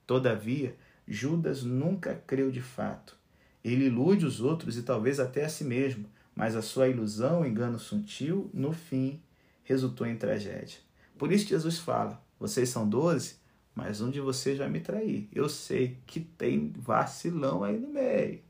Todavia, 0.07 0.77
Judas 1.07 1.63
nunca 1.63 2.15
creu 2.27 2.51
de 2.51 2.61
fato. 2.61 3.17
Ele 3.65 3.87
ilude 3.87 4.25
os 4.25 4.41
outros 4.41 4.77
e 4.77 4.83
talvez 4.83 5.19
até 5.19 5.45
a 5.45 5.49
si 5.49 5.65
mesmo, 5.65 6.07
mas 6.35 6.55
a 6.55 6.63
sua 6.63 6.89
ilusão, 6.89 7.45
engano 7.45 7.79
sutil, 7.79 8.51
no 8.55 8.73
fim, 8.73 9.21
resultou 9.65 10.07
em 10.07 10.17
tragédia. 10.17 10.79
Por 11.19 11.33
isso 11.33 11.49
Jesus 11.49 11.79
fala: 11.79 12.23
vocês 12.39 12.69
são 12.69 12.89
doze, 12.89 13.37
mas 13.77 14.01
um 14.01 14.11
de 14.11 14.21
vocês 14.21 14.57
vai 14.57 14.71
me 14.71 14.81
trair. 14.81 15.29
Eu 15.31 15.51
sei 15.51 15.99
que 16.07 16.19
tem 16.19 16.73
vacilão 16.75 17.63
aí 17.63 17.79
no 17.79 17.89
meio. 17.89 18.41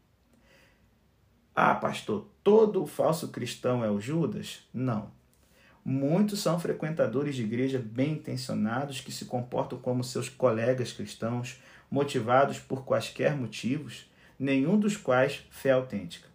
Ah, 1.53 1.75
pastor, 1.75 2.29
todo 2.45 2.87
falso 2.87 3.29
cristão 3.29 3.85
é 3.85 3.91
o 3.91 4.01
Judas? 4.01 4.61
Não. 4.73 5.11
Muitos 5.85 6.41
são 6.41 6.61
frequentadores 6.61 7.35
de 7.35 7.43
igreja 7.43 7.79
bem 7.85 8.13
intencionados 8.13 9.01
que 9.01 9.11
se 9.11 9.25
comportam 9.25 9.79
como 9.79 10.05
seus 10.05 10.29
colegas 10.29 10.93
cristãos, 10.93 11.61
motivados 11.91 12.61
por 12.61 12.85
quaisquer 12.85 13.37
motivos, 13.37 14.09
nenhum 14.39 14.79
dos 14.79 14.97
quais 14.97 15.45
fé 15.51 15.73
autêntica. 15.73 16.29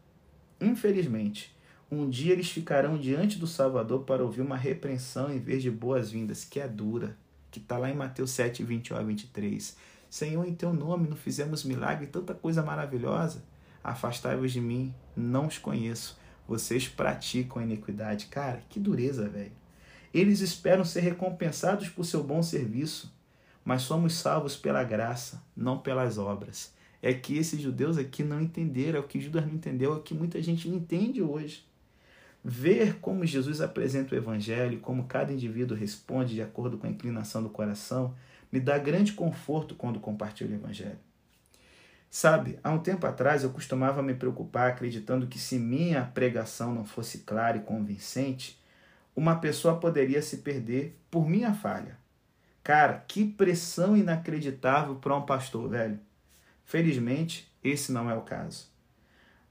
Infelizmente, 0.59 1.55
um 1.89 2.09
dia 2.09 2.33
eles 2.33 2.49
ficarão 2.49 2.97
diante 2.97 3.37
do 3.37 3.47
Salvador 3.47 4.03
para 4.03 4.23
ouvir 4.23 4.41
uma 4.41 4.57
repreensão 4.57 5.33
em 5.33 5.39
vez 5.39 5.61
de 5.63 5.71
boas-vindas, 5.71 6.43
que 6.43 6.59
é 6.59 6.67
dura, 6.67 7.17
que 7.51 7.59
está 7.59 7.77
lá 7.77 7.89
em 7.89 7.95
Mateus 7.95 8.31
7, 8.31 8.63
21 8.63 8.97
a 8.97 9.03
23. 9.03 9.77
Senhor, 10.09 10.47
em 10.47 10.55
teu 10.55 10.73
nome 10.73 11.07
não 11.07 11.17
fizemos 11.17 11.63
milagre, 11.63 12.07
tanta 12.07 12.33
coisa 12.33 12.63
maravilhosa. 12.63 13.43
Afastai-vos 13.83 14.51
de 14.51 14.61
mim, 14.61 14.93
não 15.15 15.47
os 15.47 15.57
conheço. 15.57 16.19
Vocês 16.47 16.87
praticam 16.87 17.61
a 17.61 17.65
iniquidade. 17.65 18.25
Cara, 18.27 18.63
que 18.69 18.79
dureza, 18.79 19.29
velho. 19.29 19.51
Eles 20.13 20.41
esperam 20.41 20.83
ser 20.83 21.01
recompensados 21.01 21.87
por 21.89 22.03
seu 22.03 22.23
bom 22.23 22.43
serviço, 22.43 23.13
mas 23.63 23.83
somos 23.83 24.13
salvos 24.13 24.55
pela 24.55 24.83
graça, 24.83 25.41
não 25.55 25.77
pelas 25.77 26.17
obras. 26.17 26.73
É 27.01 27.13
que 27.13 27.37
esses 27.37 27.59
judeus 27.59 27.97
aqui 27.97 28.23
não 28.23 28.41
entenderam, 28.41 28.99
é 28.99 29.01
o 29.01 29.07
que 29.07 29.19
Judas 29.19 29.45
não 29.45 29.53
entendeu, 29.53 29.93
é 29.93 29.95
o 29.95 30.01
que 30.01 30.13
muita 30.13 30.41
gente 30.41 30.67
não 30.67 30.77
entende 30.77 31.21
hoje. 31.21 31.65
Ver 32.43 32.99
como 32.99 33.25
Jesus 33.25 33.61
apresenta 33.61 34.15
o 34.15 34.17
Evangelho, 34.17 34.79
como 34.79 35.05
cada 35.05 35.31
indivíduo 35.31 35.77
responde 35.77 36.33
de 36.33 36.41
acordo 36.41 36.77
com 36.77 36.87
a 36.87 36.89
inclinação 36.89 37.43
do 37.43 37.49
coração, 37.49 38.15
me 38.51 38.59
dá 38.59 38.77
grande 38.77 39.13
conforto 39.13 39.75
quando 39.75 39.99
compartilho 39.99 40.51
o 40.51 40.55
Evangelho. 40.55 40.97
Sabe, 42.09 42.59
há 42.63 42.71
um 42.71 42.79
tempo 42.79 43.05
atrás 43.07 43.43
eu 43.43 43.51
costumava 43.51 44.01
me 44.01 44.13
preocupar 44.13 44.69
acreditando 44.69 45.27
que 45.27 45.39
se 45.39 45.57
minha 45.57 46.03
pregação 46.03 46.73
não 46.73 46.83
fosse 46.83 47.19
clara 47.19 47.57
e 47.57 47.61
convincente, 47.61 48.59
uma 49.15 49.35
pessoa 49.35 49.79
poderia 49.79 50.21
se 50.21 50.37
perder 50.37 50.99
por 51.09 51.27
minha 51.29 51.53
falha. 51.53 51.97
Cara, 52.63 53.03
que 53.07 53.25
pressão 53.25 53.95
inacreditável 53.95 54.95
para 54.95 55.15
um 55.15 55.25
pastor, 55.25 55.69
velho. 55.69 55.99
Felizmente, 56.65 57.51
esse 57.63 57.91
não 57.91 58.09
é 58.09 58.13
o 58.13 58.21
caso. 58.21 58.70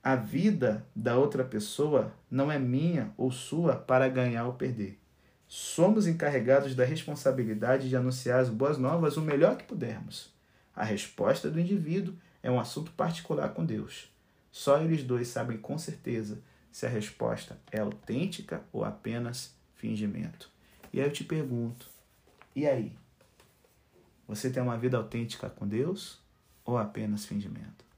A 0.03 0.17
vida 0.17 0.87
da 0.97 1.19
outra 1.19 1.45
pessoa 1.45 2.11
não 2.31 2.51
é 2.51 2.59
minha 2.59 3.13
ou 3.19 3.31
sua 3.31 3.77
para 3.77 4.09
ganhar 4.09 4.47
ou 4.47 4.55
perder. 4.55 4.99
Somos 5.47 6.07
encarregados 6.07 6.75
da 6.75 6.85
responsabilidade 6.85 7.89
de 7.89 7.97
anunciar 7.97 8.41
as 8.41 8.49
boas 8.49 8.79
novas 8.79 9.19
o 9.19 9.21
melhor 9.21 9.59
que 9.59 9.65
pudermos. 9.65 10.33
A 10.75 10.85
resposta 10.85 11.51
do 11.51 11.61
indivíduo 11.61 12.15
é 12.43 12.51
um 12.51 12.59
assunto 12.59 12.93
particular 12.93 13.51
com 13.51 13.63
Deus. 13.63 14.11
Só 14.51 14.81
eles 14.81 15.05
dois 15.05 15.29
sabem 15.29 15.59
com 15.59 15.77
certeza 15.77 16.41
se 16.73 16.87
a 16.87 16.89
resposta 16.89 17.59
é 17.71 17.81
autêntica 17.81 18.63
ou 18.73 18.85
apenas 18.85 19.55
fingimento. 19.75 20.51
E 20.93 21.01
aí 21.01 21.07
eu 21.07 21.13
te 21.13 21.25
pergunto: 21.25 21.91
e 22.57 22.67
aí? 22.67 22.97
Você 24.27 24.49
tem 24.49 24.63
uma 24.63 24.79
vida 24.79 24.97
autêntica 24.97 25.51
com 25.51 25.69
Deus 25.69 26.19
ou 26.65 26.79
apenas 26.79 27.27
fingimento? 27.27 27.90